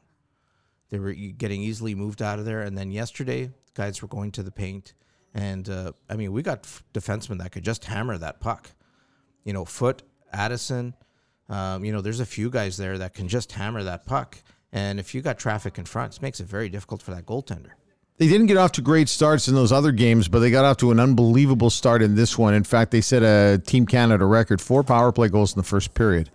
They 0.90 0.98
were 0.98 1.12
getting 1.12 1.60
easily 1.62 1.94
moved 1.94 2.22
out 2.22 2.38
of 2.38 2.44
there. 2.44 2.62
And 2.62 2.76
then 2.76 2.90
yesterday, 2.90 3.50
guys 3.74 4.00
were 4.02 4.08
going 4.08 4.32
to 4.32 4.42
the 4.42 4.50
paint. 4.50 4.94
And 5.34 5.68
uh, 5.68 5.92
I 6.08 6.16
mean, 6.16 6.32
we 6.32 6.42
got 6.42 6.62
defensemen 6.94 7.38
that 7.38 7.52
could 7.52 7.64
just 7.64 7.84
hammer 7.84 8.16
that 8.18 8.40
puck. 8.40 8.70
You 9.44 9.52
know, 9.52 9.64
Foote, 9.64 10.02
Addison. 10.32 10.94
Um, 11.48 11.84
you 11.84 11.92
know, 11.92 12.00
there's 12.00 12.20
a 12.20 12.26
few 12.26 12.50
guys 12.50 12.76
there 12.76 12.98
that 12.98 13.14
can 13.14 13.28
just 13.28 13.52
hammer 13.52 13.82
that 13.84 14.06
puck. 14.06 14.38
And 14.72 14.98
if 15.00 15.14
you 15.14 15.22
got 15.22 15.38
traffic 15.38 15.78
in 15.78 15.84
front, 15.84 16.16
it 16.16 16.22
makes 16.22 16.40
it 16.40 16.46
very 16.46 16.68
difficult 16.68 17.02
for 17.02 17.12
that 17.14 17.24
goaltender. 17.24 17.70
They 18.18 18.26
didn't 18.26 18.48
get 18.48 18.56
off 18.56 18.72
to 18.72 18.82
great 18.82 19.08
starts 19.08 19.46
in 19.46 19.54
those 19.54 19.70
other 19.70 19.92
games, 19.92 20.26
but 20.26 20.40
they 20.40 20.50
got 20.50 20.64
off 20.64 20.78
to 20.78 20.90
an 20.90 20.98
unbelievable 20.98 21.70
start 21.70 22.02
in 22.02 22.16
this 22.16 22.36
one. 22.36 22.52
In 22.52 22.64
fact, 22.64 22.90
they 22.90 23.00
set 23.00 23.22
a 23.22 23.62
Team 23.64 23.86
Canada 23.86 24.26
record 24.26 24.60
four 24.60 24.82
power 24.82 25.12
play 25.12 25.28
goals 25.28 25.54
in 25.54 25.60
the 25.60 25.64
first 25.64 25.94
period. 25.94 26.28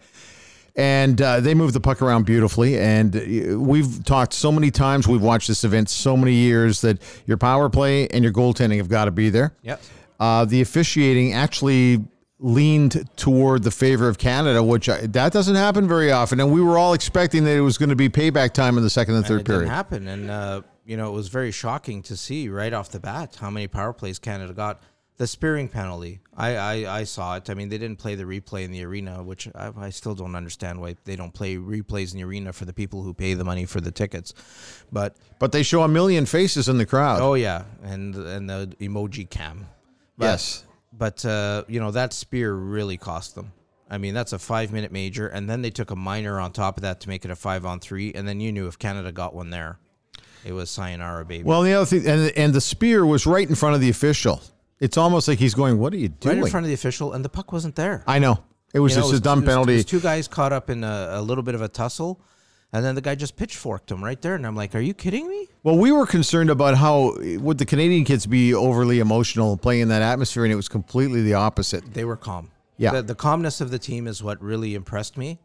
And 0.75 1.21
uh, 1.21 1.39
they 1.39 1.53
moved 1.53 1.75
the 1.75 1.79
puck 1.79 2.01
around 2.01 2.25
beautifully. 2.25 2.79
And 2.79 3.15
uh, 3.15 3.59
we've 3.59 4.03
talked 4.03 4.33
so 4.33 4.51
many 4.51 4.71
times, 4.71 5.07
we've 5.07 5.21
watched 5.21 5.47
this 5.47 5.63
event 5.63 5.89
so 5.89 6.17
many 6.17 6.33
years 6.33 6.81
that 6.81 6.99
your 7.27 7.37
power 7.37 7.69
play 7.69 8.07
and 8.07 8.23
your 8.23 8.33
goaltending 8.33 8.77
have 8.77 8.89
got 8.89 9.05
to 9.05 9.11
be 9.11 9.29
there. 9.29 9.53
Yep. 9.61 9.81
Uh, 10.19 10.45
the 10.45 10.61
officiating 10.61 11.33
actually 11.33 12.03
leaned 12.39 13.07
toward 13.15 13.63
the 13.63 13.71
favor 13.71 14.09
of 14.09 14.17
Canada, 14.17 14.61
which 14.63 14.89
I, 14.89 15.05
that 15.07 15.31
doesn't 15.31 15.55
happen 15.55 15.87
very 15.87 16.11
often. 16.11 16.39
And 16.39 16.51
we 16.51 16.61
were 16.61 16.77
all 16.77 16.93
expecting 16.93 17.43
that 17.45 17.55
it 17.55 17.61
was 17.61 17.77
going 17.77 17.89
to 17.89 17.95
be 17.95 18.09
payback 18.09 18.53
time 18.53 18.75
in 18.77 18.83
the 18.83 18.89
second 18.89 19.13
and 19.15 19.23
And 19.23 19.27
third 19.27 19.41
it 19.41 19.45
period. 19.45 19.61
didn't 19.61 19.73
happen. 19.73 20.07
And, 20.07 20.29
uh, 20.29 20.61
you 20.85 20.97
know, 20.97 21.07
it 21.09 21.13
was 21.13 21.29
very 21.29 21.51
shocking 21.51 22.01
to 22.03 22.17
see 22.17 22.49
right 22.49 22.73
off 22.73 22.89
the 22.89 22.99
bat 22.99 23.37
how 23.39 23.49
many 23.49 23.67
power 23.67 23.93
plays 23.93 24.19
Canada 24.19 24.53
got. 24.53 24.81
The 25.17 25.27
spearing 25.27 25.67
penalty, 25.67 26.21
I, 26.35 26.55
I, 26.55 26.99
I 26.99 27.03
saw 27.03 27.35
it. 27.35 27.47
I 27.49 27.53
mean, 27.53 27.69
they 27.69 27.77
didn't 27.77 27.99
play 27.99 28.15
the 28.15 28.23
replay 28.23 28.63
in 28.63 28.71
the 28.71 28.83
arena, 28.83 29.21
which 29.21 29.47
I, 29.53 29.71
I 29.77 29.89
still 29.91 30.15
don't 30.15 30.35
understand 30.35 30.81
why 30.81 30.95
they 31.05 31.15
don't 31.15 31.33
play 31.33 31.55
replays 31.55 32.13
in 32.13 32.17
the 32.17 32.23
arena 32.23 32.51
for 32.51 32.65
the 32.65 32.73
people 32.73 33.03
who 33.03 33.13
pay 33.13 33.35
the 33.35 33.43
money 33.43 33.65
for 33.65 33.79
the 33.79 33.91
tickets. 33.91 34.33
But 34.91 35.15
But 35.37 35.51
they 35.51 35.61
show 35.61 35.83
a 35.83 35.87
million 35.87 36.25
faces 36.25 36.67
in 36.67 36.79
the 36.79 36.85
crowd. 36.87 37.21
Oh 37.21 37.35
yeah, 37.35 37.65
and 37.83 38.15
and 38.15 38.49
the 38.49 38.75
emoji 38.79 39.29
cam. 39.29 39.67
But, 40.17 40.25
Yes. 40.25 40.63
but 40.91 41.23
uh, 41.25 41.63
you 41.67 41.79
know 41.79 41.91
that 41.91 42.11
spear 42.13 42.53
really 42.53 42.97
cost 42.97 43.35
them. 43.35 43.51
I 43.91 43.99
mean, 43.99 44.15
that's 44.15 44.33
a 44.33 44.39
five-minute 44.39 44.91
major, 44.91 45.27
and 45.27 45.47
then 45.47 45.61
they 45.61 45.69
took 45.69 45.91
a 45.91 45.95
minor 45.95 46.39
on 46.39 46.51
top 46.53 46.77
of 46.77 46.81
that 46.81 47.01
to 47.01 47.09
make 47.09 47.23
it 47.25 47.29
a 47.29 47.35
five-on-three, 47.35 48.13
and 48.13 48.27
then 48.27 48.39
you 48.39 48.51
knew 48.51 48.65
if 48.65 48.79
Canada 48.79 49.11
got 49.11 49.35
one 49.35 49.51
there, 49.51 49.77
it 50.43 50.53
was 50.53 50.71
sayonara, 50.71 51.23
baby. 51.25 51.43
Well, 51.43 51.61
the 51.61 51.73
other 51.73 51.85
thing, 51.85 52.07
and 52.07 52.31
and 52.35 52.53
the 52.55 52.61
spear 52.61 53.05
was 53.05 53.27
right 53.27 53.47
in 53.47 53.53
front 53.53 53.75
of 53.75 53.81
the 53.81 53.89
official. 53.89 54.41
It's 54.85 54.97
almost 54.97 55.27
like 55.29 55.39
he's 55.39 55.53
going, 55.53 55.79
"What 55.79 55.93
are 55.93 55.97
you 55.97 56.09
doing?" 56.09 56.17
right 56.23 56.33
doing?" 56.35 56.45
in 56.47 56.51
front 56.51 56.65
of 56.65 56.67
the 56.67 56.73
official, 56.73 57.13
and 57.13 57.23
the 57.23 57.29
puck 57.37 57.51
wasn't 57.51 57.75
there. 57.75 58.03
I 58.05 58.19
know 58.19 58.35
it 58.73 58.79
was 58.79 58.91
You 58.93 58.97
know, 58.97 59.03
just 59.03 59.13
it 59.13 59.17
a 59.17 59.19
dumb 59.21 59.39
it 59.39 59.41
was- 59.41 59.47
it 59.47 59.51
penalty. 59.51 59.75
was 59.75 59.85
two 59.85 59.99
guys 60.01 60.27
caught 60.27 60.53
up 60.53 60.69
in 60.69 60.83
a, 60.83 60.97
a 61.13 61.21
little 61.21 61.43
bit 61.43 61.55
of 61.55 61.61
a 61.61 61.67
tussle, 61.69 62.19
and 62.73 62.83
then 62.83 62.95
the 62.95 63.01
guy 63.01 63.15
just 63.15 63.35
pitchforked 63.35 63.89
him 63.91 64.03
right 64.03 64.21
there, 64.21 64.35
and 64.35 64.45
I'm 64.45 64.55
like, 64.55 64.75
"Are 64.75 64.79
you 64.89 64.93
kidding 64.93 65.27
me?" 65.29 65.47
well, 65.63 65.77
we 65.77 65.91
were 65.91 66.05
concerned 66.05 66.49
about 66.49 66.75
how 66.77 67.15
would 67.45 67.57
the 67.59 67.65
Canadian 67.65 68.03
kids 68.03 68.25
be 68.25 68.53
overly 68.53 68.99
emotional 68.99 69.55
playing 69.57 69.81
in 69.83 69.87
that 69.89 70.01
atmosphere, 70.01 70.43
and 70.43 70.51
it 70.51 70.57
was 70.57 70.67
completely 70.67 71.21
the 71.21 71.35
opposite. 71.35 71.83
they 71.93 72.03
were 72.05 72.17
calm. 72.17 72.49
Yeah. 72.77 72.91
The, 72.91 73.01
the 73.03 73.15
calmness 73.15 73.61
of 73.61 73.69
the 73.71 73.79
team 73.79 74.07
is 74.07 74.21
what 74.23 74.41
really 74.41 74.73
impressed 74.75 75.15
me. 75.17 75.39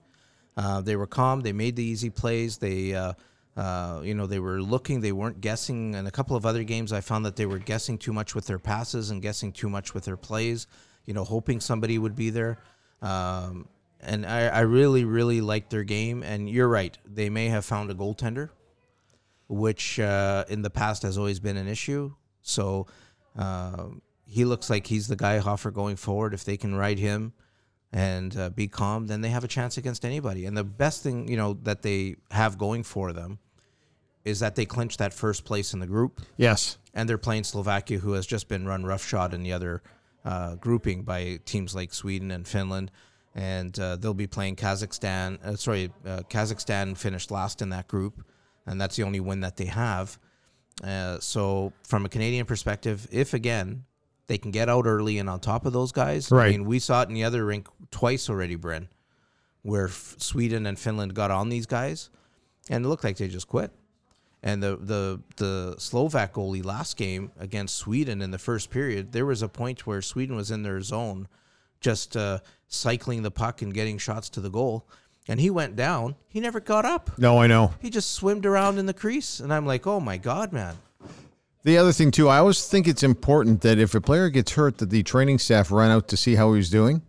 Uh, 0.57 0.81
they 0.81 0.96
were 0.96 1.07
calm. 1.07 1.42
They 1.42 1.53
made 1.53 1.77
the 1.77 1.85
easy 1.85 2.11
plays. 2.11 2.57
They, 2.59 2.94
uh, 2.94 3.12
uh, 3.59 4.01
you 4.09 4.14
know, 4.14 4.27
they 4.27 4.40
were 4.40 4.61
looking. 4.62 5.01
They 5.03 5.12
weren't 5.12 5.40
guessing. 5.40 5.94
In 5.94 6.07
a 6.07 6.11
couple 6.18 6.37
of 6.37 6.44
other 6.47 6.64
games, 6.64 6.92
I 6.92 7.01
found 7.03 7.25
that 7.27 7.37
they 7.37 7.47
were 7.47 7.59
guessing 7.73 7.99
too 7.99 8.12
much 8.12 8.35
with 8.37 8.47
their 8.47 8.61
passes 8.61 9.11
and 9.11 9.23
guessing 9.23 9.53
too 9.53 9.68
much 9.68 9.94
with 9.94 10.05
their 10.05 10.16
plays. 10.16 10.66
You 11.07 11.14
know, 11.14 11.25
hoping 11.25 11.61
somebody 11.61 11.99
would 11.99 12.16
be 12.16 12.31
there. 12.31 12.59
Um, 13.03 13.68
and 14.01 14.25
I, 14.27 14.40
I 14.49 14.61
really, 14.61 15.05
really 15.05 15.40
liked 15.40 15.71
their 15.71 15.85
game. 15.85 16.23
And 16.23 16.49
you're 16.49 16.68
right. 16.68 16.97
They 17.05 17.31
may 17.31 17.49
have 17.49 17.64
found 17.64 17.90
a 17.90 17.94
goaltender. 17.94 18.51
which 19.49 19.99
uh, 19.99 20.44
in 20.49 20.62
the 20.62 20.71
past 20.71 21.03
has 21.03 21.16
always 21.18 21.40
been 21.40 21.57
an 21.57 21.68
issue. 21.68 22.14
So 22.42 22.87
um 23.37 24.03
he 24.31 24.44
looks 24.44 24.68
like 24.68 24.87
he's 24.88 25.09
the 25.09 25.16
guy 25.16 25.38
Hofer 25.38 25.71
going 25.71 25.97
forward. 25.97 26.35
If 26.35 26.44
they 26.44 26.59
can 26.59 26.75
ride 26.75 26.99
him 26.99 27.33
and 27.92 28.37
uh, 28.37 28.51
be 28.51 28.68
calm, 28.68 29.07
then 29.07 29.23
they 29.23 29.31
have 29.31 29.44
a 29.44 29.49
chance 29.49 29.79
against 29.79 30.05
anybody. 30.05 30.44
And 30.44 30.57
the 30.57 30.64
best 30.64 31.03
thing 31.03 31.29
you 31.29 31.37
know 31.37 31.55
that 31.62 31.81
they 31.83 32.16
have 32.31 32.59
going 32.59 32.83
for 32.83 33.12
them 33.14 33.38
is 34.24 34.40
that 34.40 34.54
they 34.57 34.66
clinch 34.66 34.96
that 34.98 35.12
first 35.14 35.44
place 35.44 35.72
in 35.72 35.81
the 35.81 35.87
group 35.87 36.20
Yes. 36.37 36.78
and 36.94 37.09
they're 37.09 37.18
playing 37.18 37.44
Slovakia, 37.44 37.98
who 37.98 38.12
has 38.12 38.26
just 38.26 38.48
been 38.48 38.66
run 38.66 38.85
roughshod 38.85 39.33
in 39.35 39.42
the 39.42 39.52
other 39.52 39.83
uh, 40.24 40.57
grouping 40.57 41.02
by 41.02 41.38
teams 41.44 41.74
like 41.74 41.94
Sweden 41.94 42.31
and 42.31 42.46
Finland, 42.46 42.90
and 43.35 43.78
uh, 43.78 43.96
they'll 43.96 44.14
be 44.14 44.26
playing 44.26 44.57
Kazakhstan. 44.57 45.38
Uh, 45.44 45.57
sorry, 45.57 45.90
uh, 46.07 46.22
Kazakhstan 46.28 46.96
finished 46.96 47.31
last 47.31 47.62
in 47.62 47.70
that 47.70 47.87
group, 47.88 48.24
and 48.66 48.81
that's 48.81 48.96
the 48.96 49.04
only 49.04 49.20
win 49.20 49.40
that 49.40 49.57
they 49.57 49.66
have. 49.66 50.18
Uh, 50.85 51.18
so, 51.20 51.72
from 51.83 52.04
a 52.04 52.09
Canadian 52.09 52.46
perspective, 52.46 53.07
if 53.11 53.33
again 53.35 53.85
they 54.26 54.38
can 54.38 54.50
get 54.50 54.68
out 54.68 54.87
early 54.87 55.18
and 55.18 55.31
on 55.31 55.40
top 55.40 55.64
of 55.64 55.72
those 55.72 55.90
guys, 55.92 56.31
Right. 56.31 56.48
I 56.48 56.50
mean, 56.50 56.64
we 56.66 56.78
saw 56.78 57.02
it 57.02 57.09
in 57.09 57.14
the 57.14 57.24
other 57.24 57.44
rink 57.46 57.66
twice 57.90 58.28
already, 58.28 58.57
Bryn, 58.57 58.88
where 59.62 59.87
F- 59.87 60.16
Sweden 60.18 60.66
and 60.66 60.78
Finland 60.78 61.14
got 61.14 61.31
on 61.31 61.48
these 61.48 61.64
guys, 61.66 62.11
and 62.68 62.85
it 62.85 62.88
looked 62.88 63.04
like 63.04 63.16
they 63.16 63.28
just 63.28 63.48
quit. 63.48 63.70
And 64.42 64.62
the 64.62 64.77
the 64.77 65.20
the 65.37 65.74
Slovak 65.79 66.35
goalie 66.35 66.64
last 66.64 66.96
game 66.96 67.33
against 67.38 67.77
Sweden 67.77 68.22
in 68.22 68.31
the 68.31 68.38
first 68.38 68.70
period, 68.70 69.12
there 69.12 69.27
was 69.27 69.42
a 69.42 69.48
point 69.48 69.87
where 69.87 70.01
Sweden 70.01 70.37
was 70.37 70.51
in 70.51 70.62
their 70.62 70.81
zone, 70.81 71.27
just 71.81 72.16
uh, 72.16 72.38
cycling 72.68 73.22
the 73.22 73.31
puck 73.33 73.62
and 73.62 73.74
getting 73.74 73.98
shots 73.98 74.29
to 74.31 74.40
the 74.40 74.51
goal, 74.51 74.87
and 75.27 75.40
he 75.40 75.51
went 75.51 75.74
down. 75.74 76.14
He 76.29 76.38
never 76.38 76.61
got 76.61 76.85
up. 76.85 77.11
No, 77.18 77.38
I 77.38 77.48
know. 77.48 77.74
He 77.81 77.90
just 77.90 78.12
swimmed 78.12 78.46
around 78.46 78.79
in 78.79 78.87
the 78.87 78.94
crease, 78.94 79.40
and 79.40 79.53
I'm 79.53 79.66
like, 79.66 79.87
oh 79.88 79.98
my 79.98 80.16
god, 80.16 80.53
man. 80.53 80.77
The 81.64 81.77
other 81.77 81.92
thing 81.92 82.12
too, 82.12 82.29
I 82.29 82.38
always 82.38 82.66
think 82.66 82.87
it's 82.87 83.03
important 83.03 83.62
that 83.62 83.79
if 83.79 83.94
a 83.94 84.01
player 84.01 84.31
gets 84.31 84.53
hurt, 84.53 84.79
that 84.79 84.90
the 84.90 85.03
training 85.03 85.38
staff 85.38 85.72
run 85.72 85.90
out 85.90 86.07
to 86.09 86.16
see 86.16 86.37
how 86.37 86.53
he 86.53 86.59
was 86.59 86.70
doing. 86.70 87.03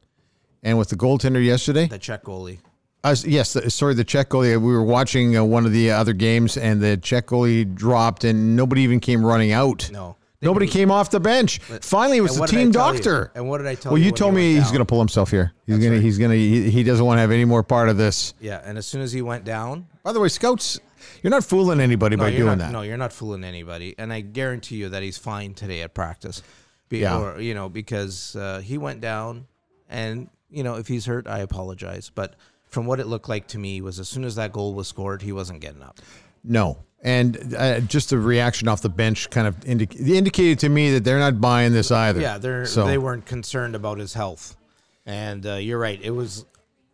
And 0.63 0.77
with 0.77 0.89
the 0.89 0.97
goaltender 0.97 1.43
yesterday, 1.43 1.85
The 1.85 1.99
Czech 1.99 2.23
goalie. 2.23 2.57
Uh, 3.03 3.15
yes, 3.23 3.57
sorry, 3.73 3.93
the 3.93 4.03
Czech 4.03 4.29
goalie. 4.29 4.59
We 4.61 4.73
were 4.73 4.83
watching 4.83 5.37
uh, 5.37 5.43
one 5.43 5.65
of 5.65 5.71
the 5.71 5.91
other 5.91 6.13
games, 6.13 6.57
and 6.57 6.81
the 6.81 6.97
Czech 6.97 7.27
goalie 7.27 7.73
dropped, 7.73 8.23
and 8.23 8.55
nobody 8.55 8.81
even 8.81 8.99
came 8.99 9.25
running 9.25 9.51
out. 9.51 9.89
No. 9.91 10.15
Nobody 10.41 10.67
came 10.67 10.89
off 10.89 11.09
the 11.09 11.19
bench. 11.19 11.59
Finally, 11.81 12.17
it 12.17 12.21
was 12.21 12.35
the 12.35 12.39
what 12.39 12.49
did 12.49 12.59
I 12.59 12.63
team 12.63 12.71
tell 12.71 12.93
you? 12.93 12.99
doctor. 12.99 13.31
And 13.35 13.49
what 13.49 13.57
did 13.57 13.67
I 13.67 13.75
tell 13.75 13.91
Well, 13.91 13.97
you 13.97 14.05
Well, 14.05 14.11
you 14.11 14.15
told 14.15 14.33
me 14.33 14.53
he's 14.53 14.69
going 14.69 14.79
to 14.79 14.85
pull 14.85 14.99
himself 14.99 15.31
here. 15.31 15.51
He's 15.65 15.79
going 15.79 15.91
to. 15.91 15.97
right. 15.97 16.01
He's 16.01 16.17
going 16.17 16.31
to. 16.31 16.37
He, 16.37 16.69
he 16.69 16.83
doesn't 16.83 17.05
want 17.05 17.17
to 17.17 17.21
have 17.21 17.31
any 17.31 17.43
more 17.43 17.61
part 17.61 17.89
of 17.89 17.97
this. 17.97 18.33
Yeah, 18.39 18.61
and 18.63 18.77
as 18.77 18.87
soon 18.87 19.01
as 19.01 19.11
he 19.11 19.21
went 19.21 19.43
down, 19.43 19.87
By 20.01 20.13
the 20.13 20.19
way, 20.21 20.29
scouts, 20.29 20.79
you're 21.21 21.31
not 21.31 21.43
fooling 21.43 21.81
anybody 21.81 22.15
no, 22.15 22.23
by 22.23 22.31
doing 22.31 22.45
not, 22.45 22.57
that. 22.59 22.71
No, 22.71 22.83
you're 22.83 22.97
not 22.97 23.11
fooling 23.11 23.43
anybody, 23.43 23.95
and 23.97 24.13
I 24.13 24.21
guarantee 24.21 24.77
you 24.77 24.89
that 24.89 25.03
he's 25.03 25.17
fine 25.17 25.53
today 25.53 25.81
at 25.81 25.93
practice. 25.93 26.41
Be, 26.87 26.99
Yeah. 26.99 27.19
Or, 27.19 27.41
you 27.41 27.53
know, 27.53 27.67
because 27.67 28.35
uh, 28.37 28.61
he 28.63 28.77
went 28.77 29.01
down, 29.01 29.45
and 29.89 30.29
you 30.49 30.63
know, 30.63 30.75
if 30.75 30.87
he's 30.87 31.05
hurt, 31.05 31.27
I 31.27 31.39
apologize. 31.39 32.11
But 32.15 32.35
from 32.69 32.85
what 32.85 32.99
it 32.99 33.07
looked 33.07 33.27
like 33.27 33.47
to 33.47 33.57
me, 33.57 33.81
was 33.81 33.99
as 33.99 34.07
soon 34.07 34.23
as 34.23 34.35
that 34.35 34.53
goal 34.53 34.73
was 34.73 34.87
scored, 34.87 35.21
he 35.21 35.31
wasn't 35.31 35.59
getting 35.59 35.81
up. 35.81 35.99
No. 36.43 36.77
And 37.01 37.55
uh, 37.57 37.79
just 37.81 38.09
the 38.09 38.17
reaction 38.17 38.67
off 38.67 38.81
the 38.81 38.89
bench 38.89 39.29
kind 39.29 39.47
of 39.47 39.59
indic- 39.61 39.99
indicated 39.99 40.59
to 40.59 40.69
me 40.69 40.91
that 40.91 41.03
they're 41.03 41.19
not 41.19 41.39
buying 41.39 41.71
this 41.71 41.91
either. 41.91 42.19
Yeah, 42.19 42.37
they're 42.37 42.65
so, 42.65 42.85
they 42.85 42.97
weren't 42.97 43.25
concerned 43.25 43.75
about 43.75 43.99
his 43.99 44.13
health, 44.13 44.57
and 45.05 45.45
uh, 45.45 45.55
you're 45.55 45.79
right. 45.79 45.99
It 46.01 46.11
was 46.11 46.45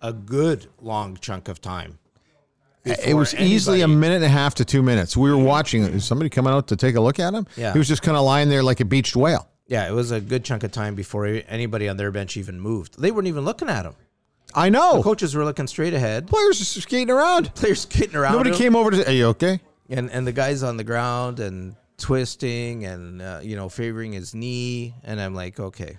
a 0.01 0.13
good 0.13 0.67
long 0.79 1.17
chunk 1.17 1.47
of 1.47 1.59
time. 1.59 1.97
It 2.83 3.15
was 3.15 3.33
easily 3.33 3.81
a 3.81 3.87
minute 3.87 4.17
and 4.17 4.25
a 4.25 4.29
half 4.29 4.53
to 4.55 4.65
two 4.65 4.83
minutes. 4.83 5.17
We 5.17 5.31
were 5.31 5.37
watching. 5.37 5.81
Is 5.81 6.05
somebody 6.05 6.29
coming 6.29 6.53
out 6.53 6.67
to 6.67 6.75
take 6.75 6.93
a 6.93 7.01
look 7.01 7.17
at 7.19 7.33
him? 7.33 7.47
Yeah. 7.57 7.73
He 7.73 7.79
was 7.79 7.87
just 7.87 8.03
kind 8.03 8.15
of 8.15 8.23
lying 8.23 8.47
there 8.47 8.61
like 8.61 8.79
a 8.79 8.85
beached 8.85 9.15
whale. 9.15 9.49
Yeah, 9.65 9.87
it 9.87 9.91
was 9.91 10.11
a 10.11 10.21
good 10.21 10.45
chunk 10.45 10.63
of 10.63 10.71
time 10.71 10.93
before 10.93 11.25
anybody 11.25 11.89
on 11.89 11.97
their 11.97 12.11
bench 12.11 12.37
even 12.37 12.59
moved. 12.59 13.01
They 13.01 13.09
weren't 13.09 13.27
even 13.27 13.43
looking 13.43 13.69
at 13.69 13.85
him. 13.85 13.95
I 14.55 14.69
know. 14.69 15.03
Coaches 15.03 15.35
were 15.35 15.43
looking 15.43 15.67
straight 15.67 15.93
ahead. 15.93 16.27
Players 16.27 16.59
just 16.59 16.81
skating 16.81 17.11
around. 17.11 17.53
Players 17.55 17.81
skating 17.81 18.15
around. 18.15 18.33
Nobody 18.33 18.51
him. 18.51 18.55
came 18.55 18.75
over 18.75 18.91
to 18.91 19.03
say, 19.03 19.11
Are 19.11 19.15
you 19.15 19.25
okay? 19.27 19.59
and 19.89 20.09
and 20.09 20.25
the 20.25 20.31
guy's 20.31 20.63
on 20.63 20.77
the 20.77 20.83
ground 20.83 21.39
and 21.39 21.75
twisting 21.97 22.85
and 22.85 23.21
uh, 23.21 23.39
you 23.43 23.55
know 23.55 23.69
favoring 23.69 24.11
his 24.13 24.33
knee 24.35 24.93
and 25.03 25.21
i'm 25.21 25.33
like 25.35 25.59
okay 25.59 25.97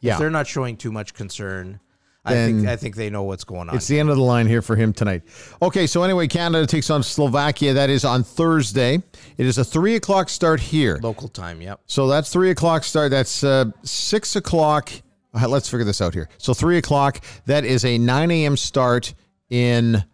Yeah. 0.00 0.14
if 0.14 0.18
they're 0.18 0.30
not 0.30 0.46
showing 0.46 0.76
too 0.76 0.90
much 0.90 1.12
concern 1.14 1.78
i 2.24 2.32
think 2.34 2.66
i 2.66 2.74
think 2.76 2.96
they 2.96 3.08
know 3.10 3.22
what's 3.24 3.44
going 3.44 3.68
on 3.68 3.76
It's 3.76 3.86
the 3.86 4.00
end 4.00 4.08
of 4.10 4.16
the 4.16 4.22
line 4.22 4.46
here 4.46 4.62
for 4.62 4.76
him 4.76 4.92
tonight. 4.92 5.22
Okay, 5.62 5.86
so 5.86 6.02
anyway, 6.02 6.26
Canada 6.28 6.66
takes 6.66 6.90
on 6.90 7.02
Slovakia. 7.02 7.72
That 7.74 7.88
is 7.90 8.04
on 8.04 8.22
Thursday. 8.24 9.02
It 9.38 9.46
is 9.46 9.58
a 9.58 9.64
three 9.64 9.96
o'clock 9.96 10.28
start 10.28 10.60
here. 10.60 10.98
local 11.02 11.28
time 11.28 11.60
yep 11.60 11.80
So 11.86 12.08
that's 12.08 12.30
three 12.32 12.50
o'clock 12.50 12.84
start. 12.84 13.10
That's 13.10 13.44
uh, 13.44 13.66
six 13.82 14.36
o'clock. 14.36 14.90
Uh, 15.34 15.48
Let's 15.48 15.68
figure 15.68 15.84
this 15.84 16.00
out 16.00 16.14
here. 16.14 16.28
So 16.38 16.54
three 16.54 16.78
o'clock. 16.78 17.20
That 17.46 17.64
is 17.64 17.84
a 17.84 17.98
nine 17.98 18.30
a.m. 18.30 18.56
start 18.56 19.14
in 19.48 20.04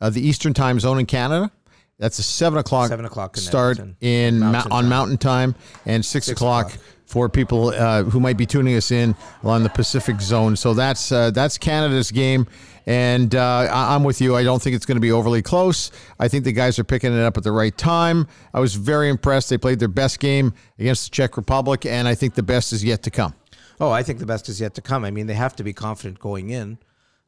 uh, 0.00 0.10
the 0.10 0.26
Eastern 0.26 0.54
Time 0.54 0.80
Zone 0.80 0.98
in 0.98 1.06
Canada. 1.06 1.50
That's 1.98 2.18
a 2.18 2.22
seven 2.22 2.58
o'clock. 2.58 2.88
Seven 2.88 3.04
o'clock 3.04 3.36
start 3.36 3.78
in 4.00 4.40
ma- 4.40 4.58
on 4.58 4.70
time. 4.70 4.88
Mountain 4.88 5.18
Time, 5.18 5.54
and 5.86 6.04
six, 6.04 6.26
o'clock, 6.28 6.70
o'clock. 6.74 6.84
for 7.06 7.28
people 7.28 7.68
uh, 7.68 8.02
who 8.02 8.18
might 8.18 8.36
be 8.36 8.44
tuning 8.44 8.74
us 8.74 8.90
in 8.90 9.14
on 9.44 9.62
the 9.62 9.68
Pacific 9.68 10.20
Zone. 10.20 10.56
So 10.56 10.74
that's 10.74 11.12
uh, 11.12 11.30
that's 11.30 11.58
Canada's 11.58 12.10
game. 12.10 12.46
And 12.84 13.32
uh, 13.36 13.68
I'm 13.70 14.02
with 14.02 14.20
you. 14.20 14.34
I 14.34 14.42
don't 14.42 14.60
think 14.60 14.74
it's 14.74 14.84
going 14.86 14.96
to 14.96 15.00
be 15.00 15.12
overly 15.12 15.42
close. 15.42 15.92
I 16.18 16.26
think 16.26 16.42
the 16.42 16.50
guys 16.50 16.80
are 16.80 16.84
picking 16.84 17.12
it 17.16 17.20
up 17.22 17.36
at 17.36 17.44
the 17.44 17.52
right 17.52 17.76
time. 17.78 18.26
I 18.52 18.58
was 18.58 18.74
very 18.74 19.08
impressed. 19.08 19.50
They 19.50 19.58
played 19.58 19.78
their 19.78 19.86
best 19.86 20.18
game 20.18 20.52
against 20.80 21.04
the 21.04 21.14
Czech 21.14 21.36
Republic, 21.36 21.86
and 21.86 22.08
I 22.08 22.16
think 22.16 22.34
the 22.34 22.42
best 22.42 22.72
is 22.72 22.82
yet 22.82 23.04
to 23.04 23.12
come. 23.12 23.34
Oh 23.80 23.90
i 23.90 24.02
think 24.02 24.18
the 24.18 24.26
best 24.26 24.48
is 24.48 24.60
yet 24.60 24.74
to 24.74 24.80
come 24.82 25.04
i 25.04 25.10
mean 25.10 25.26
they 25.26 25.34
have 25.34 25.54
to 25.56 25.64
be 25.64 25.72
confident 25.72 26.18
going 26.18 26.50
in 26.50 26.78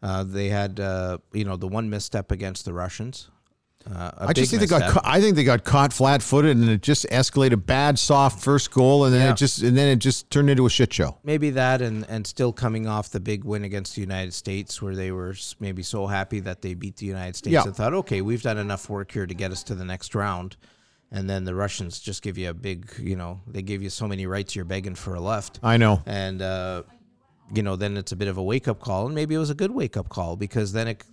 uh, 0.03 0.23
they 0.23 0.49
had 0.51 0.79
uh, 0.81 1.17
you 1.33 1.45
know 1.45 1.57
the 1.57 1.69
one 1.69 1.89
misstep 1.91 2.31
against 2.31 2.65
the 2.65 2.73
russians 2.73 3.31
uh, 3.87 4.11
I 4.17 4.33
just 4.33 4.51
think 4.51 4.61
they 4.63 4.67
got. 4.67 4.91
Ca- 4.91 5.03
I 5.05 5.21
think 5.21 5.37
they 5.37 5.45
got 5.45 5.65
caught 5.65 5.93
flat-footed, 5.93 6.57
and 6.57 6.71
it 6.71 6.81
just 6.81 7.05
escalated. 7.11 7.67
Bad, 7.67 7.99
soft 7.99 8.43
first 8.43 8.71
goal, 8.71 9.05
and 9.05 9.13
then 9.13 9.21
Yeah. 9.27 9.33
it 9.33 9.37
just 9.37 9.61
and 9.61 9.77
then 9.77 9.89
it 9.89 9.97
just 9.97 10.31
turned 10.31 10.49
into 10.49 10.65
a 10.65 10.71
shit 10.71 10.91
show. 10.91 11.19
maybe 11.23 11.51
that 11.51 11.83
and 11.83 12.07
and 12.09 12.27
still 12.27 12.51
coming 12.51 12.87
off 12.87 13.11
the 13.11 13.21
big 13.21 13.45
win 13.45 13.63
against 13.63 13.95
the 13.95 14.01
United 14.01 14.33
States 14.33 14.81
where 14.81 14.95
they 14.97 15.13
were 15.13 15.35
maybe 15.61 15.83
so 15.83 16.07
happy 16.07 16.41
that 16.41 16.63
they 16.63 16.73
beat 16.73 16.97
the 16.97 17.05
United 17.05 17.37
States 17.37 17.53
Yeah. 17.53 17.65
and 17.65 17.77
thought 17.77 17.93
okay 17.93 18.23
we've 18.23 18.41
done 18.41 18.57
enough 18.57 18.89
work 18.89 19.13
here 19.13 19.27
to 19.27 19.35
get 19.35 19.53
us 19.53 19.63
to 19.65 19.75
the 19.75 19.85
next 19.85 20.15
round 20.15 20.57
and 21.17 21.31
then 21.31 21.45
the 21.45 21.55
Russians 21.55 22.01
just 22.01 22.23
give 22.23 22.37
you 22.37 22.51
a 22.51 22.55
big 22.55 22.91
you 22.99 23.17
know 23.17 23.41
they 23.47 23.63
give 23.63 23.81
you 23.83 23.91
so 23.91 24.07
many 24.09 24.27
rights 24.27 24.55
you're 24.57 24.65
begging 24.75 24.97
for 24.97 25.15
a 25.15 25.21
left 25.21 25.61
I 25.63 25.77
know. 25.77 26.03
and 26.07 26.43
uh, 26.43 26.83
you 27.55 27.63
know 27.63 27.77
then 27.77 27.97
it's 27.97 28.13
a 28.13 28.17
bit 28.17 28.29
of 28.29 28.37
a 28.37 28.43
wake 28.43 28.67
up 28.69 28.81
call 28.81 29.07
and 29.07 29.15
maybe 29.15 29.35
it 29.35 29.39
was 29.39 29.51
a 29.51 29.55
good 29.63 29.71
wake 29.71 29.97
up 29.97 30.09
call 30.09 30.37
because 30.37 30.73
then 30.73 30.89
it 30.89 31.05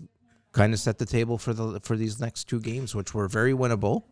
kind 0.54 0.74
of 0.74 0.80
set 0.80 0.98
the 0.98 1.06
table 1.06 1.38
for 1.38 1.54
the 1.54 1.80
for 1.82 1.96
these 1.96 2.20
next 2.20 2.46
two 2.50 2.60
games 2.60 2.96
which 2.96 3.14
were 3.14 3.28
very 3.28 3.54
winnable 3.54 4.04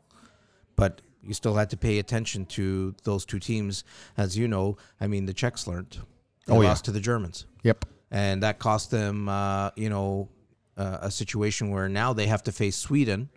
but 0.75 1.01
you 1.21 1.33
still 1.33 1.55
had 1.55 1.69
to 1.69 1.77
pay 1.77 1.99
attention 1.99 2.45
to 2.45 2.95
those 3.03 3.25
two 3.25 3.39
teams 3.39 3.83
as 4.15 4.37
you 4.37 4.47
know 4.47 4.77
I 5.01 5.07
mean 5.07 5.25
the 5.25 5.33
Czechs 5.33 5.67
learned 5.67 5.97
they 6.45 6.53
Oh, 6.55 6.61
yeah. 6.61 6.69
lost 6.69 6.85
to 6.85 6.91
the 6.91 7.01
Germans 7.01 7.45
Yep. 7.63 7.85
and 8.11 8.41
that 8.43 8.59
cost 8.59 8.91
them 8.91 9.27
uh, 9.27 9.71
you 9.75 9.89
know 9.89 10.29
uh, 10.77 10.99
a 11.01 11.11
situation 11.11 11.71
where 11.71 11.89
now 11.89 12.13
they 12.13 12.27
have 12.27 12.43
to 12.43 12.51
face 12.53 12.77
Sweden 12.77 13.29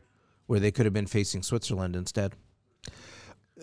where 0.47 0.61
they 0.61 0.71
could 0.71 0.87
have 0.87 0.93
been 0.93 1.07
facing 1.09 1.43
Switzerland 1.43 1.97
instead 1.97 2.35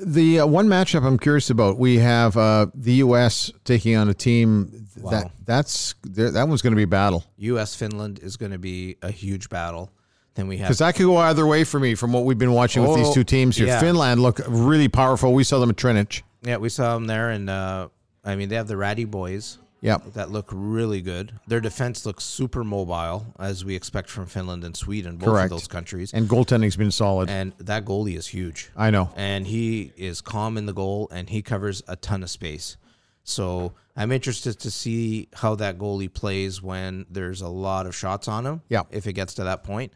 The 0.02 0.42
uh, 0.42 0.46
one 0.48 0.68
matchup 0.68 1.04
I'm 1.06 1.18
curious 1.20 1.50
about, 1.50 1.78
we 1.78 1.98
have 1.98 2.38
uh, 2.38 2.68
the 2.74 2.94
U.S. 2.96 3.52
taking 3.66 3.96
on 3.96 4.10
a 4.10 4.14
team 4.14 4.88
that 4.96 5.26
Wow. 5.26 5.32
that's 5.46 5.96
that 6.04 6.48
one's 6.48 6.62
going 6.62 6.72
to 6.74 6.78
be 6.78 6.84
a 6.84 6.88
battle 6.88 7.24
U.S. 7.38 7.76
Finland 7.76 8.20
is 8.20 8.36
going 8.38 8.52
to 8.52 8.58
be 8.60 8.98
a 9.02 9.12
huge 9.12 9.50
battle 9.50 9.90
then 10.36 10.48
we 10.48 10.58
have 10.58 10.68
because 10.68 10.80
that 10.80 10.96
could 10.96 11.06
go 11.06 11.18
either 11.18 11.46
way 11.48 11.64
for 11.64 11.80
me 11.80 11.96
from 11.96 12.12
what 12.14 12.24
we've 12.26 12.38
been 12.38 12.52
watching 12.54 12.84
with 12.86 12.96
these 12.96 13.14
two 13.14 13.24
teams 13.24 13.56
here. 13.58 13.68
yeah. 13.68 13.80
Finland 13.80 14.22
look 14.22 14.40
really 14.48 14.88
powerful. 14.90 15.34
We 15.34 15.44
saw 15.44 15.60
them 15.60 15.70
at 15.70 15.76
Třinec. 15.78 16.22
Yeah, 16.44 16.58
we 16.58 16.70
saw 16.70 16.94
them 16.94 17.08
there, 17.08 17.30
and 17.30 17.50
uh, 17.50 17.90
I 18.24 18.36
mean 18.36 18.50
they 18.50 18.56
have 18.56 18.68
the 18.68 18.78
Ratty 18.78 19.06
boys 19.06 19.58
Yep. 19.82 20.14
that 20.14 20.30
look 20.30 20.50
really 20.52 21.02
good. 21.02 21.32
Their 21.48 21.62
defense 21.62 22.06
looks 22.06 22.24
super 22.26 22.64
mobile, 22.64 23.26
as 23.40 23.64
we 23.64 23.76
expect 23.76 24.10
from 24.10 24.26
Finland 24.26 24.64
and 24.64 24.76
Sweden, 24.76 25.16
both 25.18 25.30
Correct. 25.30 25.46
of 25.46 25.50
those 25.52 25.68
countries. 25.68 26.14
And 26.14 26.28
goaltending's 26.28 26.76
been 26.76 26.92
solid. 26.92 27.30
And 27.30 27.54
that 27.60 27.86
goalie 27.86 28.18
is 28.18 28.28
huge. 28.28 28.70
I 28.76 28.90
know. 28.90 29.10
and 29.16 29.48
he 29.48 29.94
is 29.96 30.20
calm 30.22 30.58
in 30.58 30.66
the 30.66 30.74
goal, 30.74 31.08
and 31.12 31.30
he 31.30 31.42
covers 31.42 31.82
a 31.88 31.96
ton 31.96 32.24
of 32.24 32.30
space. 32.30 32.76
So 33.24 33.74
I'm 33.96 34.12
interested 34.12 34.60
to 34.60 34.72
see 34.72 35.30
how 35.34 35.56
that 35.56 35.78
goalie 35.78 36.12
plays 36.14 36.62
when 36.62 37.06
there's 37.10 37.42
a 37.42 37.48
lot 37.50 37.86
of 37.86 37.96
shots 37.96 38.28
on 38.28 38.46
him. 38.46 38.62
Yeah. 38.70 38.84
if 38.92 39.08
it 39.08 39.14
gets 39.14 39.36
to 39.36 39.44
that 39.46 39.64
point, 39.64 39.94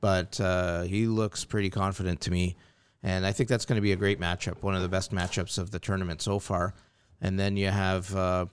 but 0.00 0.38
uh, 0.40 0.82
he 0.82 1.06
looks 1.06 1.44
pretty 1.44 1.70
confident 1.70 2.20
to 2.22 2.30
me, 2.30 2.56
and 3.02 3.24
I 3.24 3.32
think 3.32 3.48
that's 3.48 3.64
going 3.64 3.76
to 3.76 3.82
be 3.82 3.92
a 3.92 3.96
great 3.96 4.20
matchup, 4.20 4.62
one 4.62 4.74
of 4.74 4.82
the 4.82 4.88
best 4.88 5.10
matchups 5.12 5.58
of 5.58 5.70
the 5.70 5.78
tournament 5.78 6.20
so 6.22 6.38
far. 6.38 6.74
And 7.20 7.38
then 7.38 7.56
you 7.56 7.68
have. 7.68 8.14
Uh, 8.14 8.46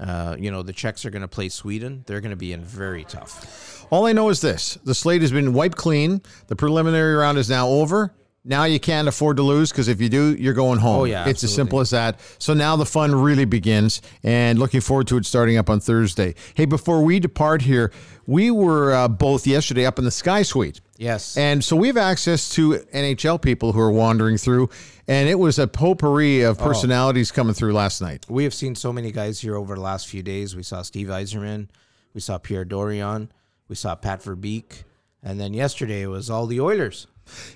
uh, 0.00 0.36
you 0.38 0.50
know 0.50 0.62
the 0.62 0.72
Czechs 0.72 1.04
are 1.04 1.10
going 1.10 1.22
to 1.22 1.28
play 1.28 1.48
Sweden. 1.48 2.04
They're 2.06 2.20
going 2.20 2.30
to 2.30 2.36
be 2.36 2.52
in 2.52 2.62
very 2.64 3.04
tough. 3.04 3.86
All 3.90 4.06
I 4.06 4.12
know 4.12 4.28
is 4.28 4.40
this: 4.40 4.78
the 4.84 4.94
slate 4.94 5.22
has 5.22 5.32
been 5.32 5.52
wiped 5.52 5.76
clean. 5.76 6.22
The 6.46 6.56
preliminary 6.56 7.14
round 7.14 7.38
is 7.38 7.48
now 7.50 7.68
over, 7.68 8.14
Now 8.44 8.64
you 8.64 8.80
can't 8.80 9.08
afford 9.08 9.36
to 9.38 9.42
lose 9.42 9.70
because 9.70 9.88
if 9.88 10.00
you 10.00 10.08
do, 10.08 10.34
you're 10.34 10.54
going 10.54 10.78
home. 10.78 11.00
Oh, 11.00 11.04
yeah, 11.04 11.28
it's 11.28 11.44
as 11.44 11.54
simple 11.54 11.80
as 11.80 11.90
that. 11.90 12.18
So 12.38 12.54
now 12.54 12.76
the 12.76 12.86
fun 12.86 13.14
really 13.14 13.44
begins, 13.44 14.00
and 14.22 14.58
looking 14.58 14.80
forward 14.80 15.06
to 15.08 15.16
it 15.18 15.26
starting 15.26 15.58
up 15.58 15.68
on 15.68 15.80
Thursday. 15.80 16.34
Hey, 16.54 16.64
before 16.64 17.02
we 17.02 17.20
depart 17.20 17.62
here, 17.62 17.92
we 18.26 18.50
were 18.50 18.94
uh, 18.94 19.08
both 19.08 19.46
yesterday 19.46 19.84
up 19.84 19.98
in 19.98 20.04
the 20.04 20.10
Sky 20.10 20.42
Suite. 20.42 20.80
Yes. 20.96 21.36
And 21.36 21.62
so 21.62 21.76
we 21.76 21.88
have 21.88 21.96
access 21.96 22.48
to 22.50 22.74
NHL 22.94 23.40
people 23.42 23.72
who 23.72 23.80
are 23.80 23.90
wandering 23.90 24.38
through, 24.38 24.70
and 25.06 25.28
it 25.28 25.38
was 25.38 25.58
a 25.58 25.66
potpourri 25.66 26.44
Oh. 26.44 26.50
of 26.50 26.58
personalities 26.58 27.30
coming 27.30 27.54
through 27.54 27.72
last 27.72 28.00
night. 28.00 28.24
we 28.28 28.44
have 28.44 28.54
seen 28.54 28.74
so 28.74 28.92
many 28.92 29.10
guys 29.12 29.40
here 29.40 29.56
over 29.56 29.74
the 29.74 29.80
last 29.80 30.08
few 30.08 30.22
days. 30.22 30.56
We 30.56 30.62
saw 30.62 30.82
Steve 30.82 31.08
Yzerman, 31.08 31.68
we 32.14 32.20
saw 32.20 32.38
Pierre 32.38 32.64
Dorion, 32.64 33.30
we 33.68 33.74
saw 33.76 33.94
Pat 33.94 34.22
Verbeek, 34.22 34.84
and 35.22 35.38
then 35.38 35.52
yesterday 35.54 36.02
it 36.02 36.06
was 36.08 36.30
all 36.30 36.46
the 36.46 36.60
Oilers. 36.60 37.06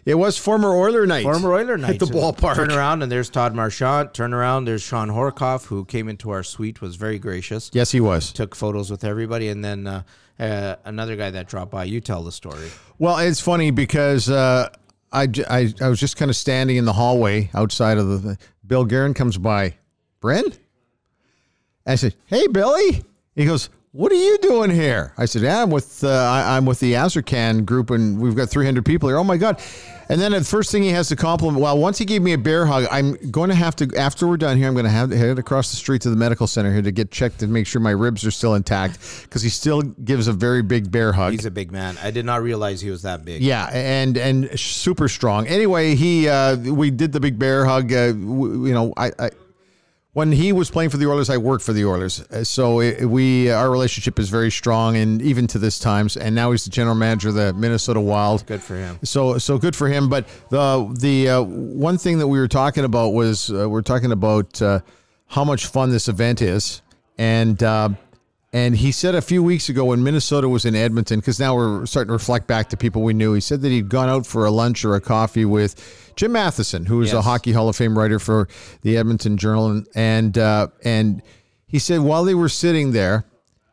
It 0.04 0.14
was 0.14 0.36
former 0.38 0.74
Oiler 0.74 1.06
night. 1.06 1.22
Former 1.22 1.52
Oiler 1.52 1.76
night 1.78 1.94
at 1.94 1.98
the 2.00 2.06
ballpark. 2.06 2.54
Turn 2.54 2.70
around 2.72 3.02
and 3.02 3.10
there's 3.10 3.30
Todd 3.30 3.54
Marchant. 3.54 4.14
Turn 4.14 4.32
around, 4.34 4.64
there's 4.64 4.82
Shawn 4.82 5.08
Horcoff, 5.08 5.66
who 5.66 5.84
came 5.84 6.08
into 6.08 6.30
our 6.30 6.42
suite, 6.42 6.80
was 6.80 6.96
very 6.96 7.18
gracious. 7.18 7.70
Yes, 7.72 7.90
he 7.90 8.00
was. 8.00 8.32
Took 8.32 8.54
photos 8.54 8.90
with 8.90 9.04
everybody, 9.04 9.48
and 9.48 9.64
then 9.64 9.86
uh, 9.86 10.02
uh, 10.38 10.76
another 10.84 11.16
guy 11.16 11.30
that 11.30 11.48
dropped 11.48 11.70
by. 11.70 11.84
You 11.84 12.00
tell 12.00 12.22
the 12.22 12.32
story. 12.32 12.68
Well, 12.98 13.18
it's 13.18 13.40
funny 13.40 13.70
because 13.70 14.28
uh, 14.30 14.68
I, 15.12 15.26
j- 15.26 15.44
I, 15.48 15.72
I 15.80 15.88
was 15.88 16.00
just 16.00 16.16
kind 16.16 16.30
of 16.30 16.36
standing 16.36 16.76
in 16.76 16.84
the 16.84 16.92
hallway 16.92 17.50
outside 17.54 17.98
of 17.98 18.22
the. 18.22 18.38
Bill 18.66 18.84
Guerin 18.84 19.14
comes 19.14 19.36
by. 19.38 19.74
Bren? 20.22 20.56
I 21.86 21.96
said, 21.96 22.14
"Hey, 22.26 22.46
Billy." 22.46 23.02
He 23.34 23.44
goes, 23.46 23.70
"What 23.92 24.10
are 24.12 24.16
you 24.16 24.38
doing 24.38 24.70
here?" 24.70 25.12
I 25.18 25.26
said, 25.26 25.42
"Yeah, 25.42 25.62
I'm 25.62 25.70
with 25.70 26.02
uh, 26.02 26.08
I, 26.08 26.56
I'm 26.56 26.64
with 26.66 26.80
the 26.80 26.94
Azarkan 26.94 27.64
group, 27.64 27.90
and 27.90 28.18
we've 28.18 28.34
got 28.34 28.48
300 28.48 28.84
people 28.84 29.08
here." 29.08 29.18
Oh 29.18 29.24
my 29.24 29.36
god! 29.36 29.60
And 30.08 30.20
then 30.20 30.32
the 30.32 30.44
first 30.44 30.70
thing 30.70 30.82
he 30.82 30.90
has 30.90 31.08
to 31.08 31.16
compliment. 31.16 31.62
Well, 31.62 31.78
once 31.78 31.96
he 31.96 32.04
gave 32.04 32.20
me 32.22 32.32
a 32.32 32.38
bear 32.38 32.66
hug, 32.66 32.86
I'm 32.90 33.14
going 33.30 33.48
to 33.48 33.54
have 33.54 33.76
to 33.76 33.90
after 33.96 34.26
we're 34.26 34.36
done 34.36 34.56
here. 34.56 34.68
I'm 34.68 34.74
going 34.74 34.84
to 34.84 34.90
have 34.90 35.10
to 35.10 35.16
head 35.16 35.38
across 35.38 35.70
the 35.70 35.76
street 35.76 36.02
to 36.02 36.10
the 36.10 36.16
medical 36.16 36.46
center 36.46 36.72
here 36.72 36.82
to 36.82 36.92
get 36.92 37.10
checked 37.10 37.42
and 37.42 37.52
make 37.52 37.66
sure 37.66 37.80
my 37.80 37.92
ribs 37.92 38.24
are 38.26 38.30
still 38.30 38.54
intact 38.54 38.98
because 39.22 39.42
he 39.42 39.48
still 39.48 39.82
gives 39.82 40.28
a 40.28 40.32
very 40.32 40.62
big 40.62 40.90
bear 40.90 41.12
hug. 41.12 41.32
He's 41.32 41.46
a 41.46 41.50
big 41.50 41.72
man. 41.72 41.96
I 42.02 42.10
did 42.10 42.24
not 42.24 42.42
realize 42.42 42.80
he 42.80 42.90
was 42.90 43.02
that 43.02 43.24
big. 43.24 43.42
Yeah, 43.42 43.70
and 43.72 44.18
and 44.18 44.58
super 44.58 45.08
strong. 45.08 45.46
Anyway, 45.46 45.94
he 45.94 46.28
uh, 46.28 46.56
we 46.56 46.90
did 46.90 47.12
the 47.12 47.20
big 47.20 47.38
bear 47.38 47.64
hug. 47.64 47.92
Uh, 47.92 48.08
w- 48.12 48.66
you 48.66 48.74
know, 48.74 48.92
I, 48.96 49.12
I 49.18 49.30
when 50.14 50.30
he 50.32 50.52
was 50.52 50.70
playing 50.70 50.90
for 50.90 50.98
the 50.98 51.06
Oilers, 51.06 51.30
I 51.30 51.38
worked 51.38 51.64
for 51.64 51.72
the 51.72 51.86
Oilers, 51.86 52.20
Uh, 52.30 52.44
so 52.44 52.80
it, 52.80 53.06
we 53.06 53.50
our 53.50 53.70
relationship 53.70 54.18
is 54.18 54.28
very 54.28 54.50
strong, 54.50 54.96
and 54.96 55.22
even 55.22 55.46
to 55.48 55.58
this 55.58 55.78
times. 55.78 56.16
And 56.16 56.34
now 56.34 56.50
he's 56.50 56.64
the 56.64 56.70
general 56.70 56.94
manager 56.94 57.30
of 57.30 57.34
the 57.34 57.54
Minnesota 57.54 58.00
Wild. 58.00 58.44
Good 58.46 58.62
for 58.62 58.76
him. 58.76 58.98
So 59.04 59.38
so 59.38 59.58
good 59.58 59.74
for 59.74 59.88
him. 59.88 60.08
But 60.08 60.26
the 60.50 60.94
the 60.98 61.30
uh, 61.30 61.42
one 61.42 61.96
thing 61.96 62.18
that 62.18 62.28
we 62.28 62.38
were 62.38 62.48
talking 62.48 62.84
about 62.84 63.14
was 63.14 63.50
uh, 63.50 63.68
we're 63.68 63.82
talking 63.82 64.12
about 64.12 64.60
uh, 64.60 64.80
how 65.28 65.44
much 65.44 65.66
fun 65.66 65.90
this 65.90 66.08
event 66.08 66.42
is, 66.42 66.82
and 67.16 67.62
uh, 67.62 67.88
and 68.52 68.76
he 68.76 68.92
said 68.92 69.14
a 69.14 69.22
few 69.22 69.42
weeks 69.42 69.68
ago 69.68 69.86
when 69.86 70.02
Minnesota 70.02 70.48
was 70.48 70.64
in 70.64 70.74
Edmonton, 70.74 71.20
because 71.20 71.40
now 71.40 71.54
we're 71.54 71.86
starting 71.86 72.08
to 72.08 72.12
reflect 72.12 72.46
back 72.46 72.68
to 72.70 72.76
people 72.76 73.02
we 73.02 73.14
knew. 73.14 73.32
He 73.34 73.40
said 73.40 73.62
that 73.62 73.68
he'd 73.70 73.88
gone 73.88 74.08
out 74.08 74.26
for 74.26 74.44
a 74.44 74.50
lunch 74.50 74.84
or 74.84 74.94
a 74.94 75.00
coffee 75.00 75.44
with 75.44 76.12
Jim 76.16 76.32
Matheson, 76.32 76.84
who 76.86 77.00
is 77.00 77.12
a 77.18 77.22
hockey 77.22 77.52
Hall 77.52 77.68
of 77.68 77.76
Fame 77.76 77.96
writer 77.96 78.18
for 78.18 78.48
the 78.82 78.96
Edmonton 78.98 79.36
Journal, 79.36 79.68
and 79.70 79.86
and, 79.94 80.38
uh, 80.38 80.68
and 80.84 81.22
he 81.66 81.78
said 81.78 82.00
while 82.00 82.24
they 82.24 82.34
were 82.34 82.50
sitting 82.50 82.92
there 82.92 83.24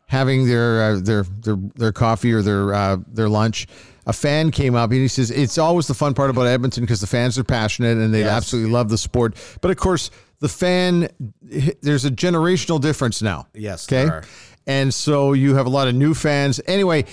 having 0.08 0.48
their 0.48 0.82
uh, 0.82 1.00
their 1.00 1.24
their 1.24 1.58
their 1.76 1.92
coffee 1.92 2.32
or 2.32 2.42
their 2.42 2.74
uh, 2.74 2.98
their 3.08 3.30
lunch. 3.30 3.68
A 4.08 4.14
fan 4.14 4.50
came 4.50 4.74
up 4.74 4.90
and 4.90 5.00
he 5.02 5.08
says 5.08 5.30
it's 5.30 5.60
always 5.60 5.86
the 5.86 5.94
fun 5.94 6.16
part 6.16 6.32
about 6.32 6.48
Edmonton 6.48 6.82
because 6.84 7.00
the 7.00 7.06
fans 7.06 7.38
are 7.38 7.44
passionate 7.44 8.00
and 8.00 8.12
they 8.12 8.22
Yes. 8.22 8.32
absolutely 8.32 8.72
love 8.72 8.90
the 8.90 8.98
sport. 8.98 9.36
But 9.62 9.70
of 9.70 9.78
course, 9.78 10.10
the 10.40 10.50
fan 10.50 11.10
there's 11.44 12.06
a 12.06 12.10
generational 12.10 12.82
difference 12.82 13.22
now. 13.22 13.46
Yes, 13.54 13.88
Okay. 13.92 14.26
And 14.70 14.94
so 14.94 15.34
you 15.34 15.56
have 15.56 15.66
a 15.66 15.70
lot 15.70 15.88
of 15.88 15.96
new 15.96 16.14
fans. 16.14 16.62
Anyway, 16.68 17.06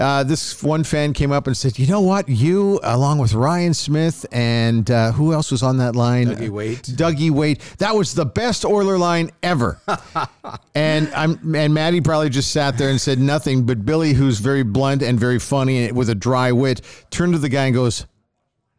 uh, 0.00 0.24
this 0.24 0.60
one 0.64 0.82
fan 0.82 1.12
came 1.12 1.30
up 1.30 1.46
and 1.46 1.56
said, 1.56 1.78
"You 1.78 1.86
know 1.86 2.00
what? 2.00 2.28
You, 2.28 2.80
along 2.82 3.18
with 3.18 3.34
Ryan 3.34 3.72
Smyth 3.72 4.26
and 4.32 4.90
uh, 4.90 5.12
who 5.12 5.32
else 5.32 5.52
was 5.52 5.62
on 5.62 5.76
that 5.76 5.94
line? 5.94 6.26
Dougie 6.26 6.50
Weight. 6.50 6.82
Dougie 6.82 7.30
Weight. 7.30 7.60
That 7.78 7.94
was 7.94 8.14
the 8.14 8.26
best 8.26 8.64
Oiler 8.64 8.98
line 8.98 9.30
ever." 9.44 9.80
and 10.74 11.08
I'm 11.14 11.54
and 11.54 11.72
Maddie 11.72 12.00
probably 12.00 12.30
just 12.30 12.50
sat 12.50 12.76
there 12.78 12.90
and 12.90 13.00
said 13.00 13.20
nothing. 13.20 13.64
But 13.64 13.86
Billy, 13.86 14.14
who's 14.14 14.40
very 14.40 14.64
blunt 14.64 15.00
and 15.00 15.18
very 15.18 15.38
funny 15.38 15.84
and 15.84 15.96
with 15.96 16.10
a 16.10 16.16
dry 16.16 16.50
wit, 16.50 16.80
turned 17.10 17.34
to 17.34 17.38
the 17.38 17.48
guy 17.48 17.66
and 17.66 17.74
goes, 17.76 18.06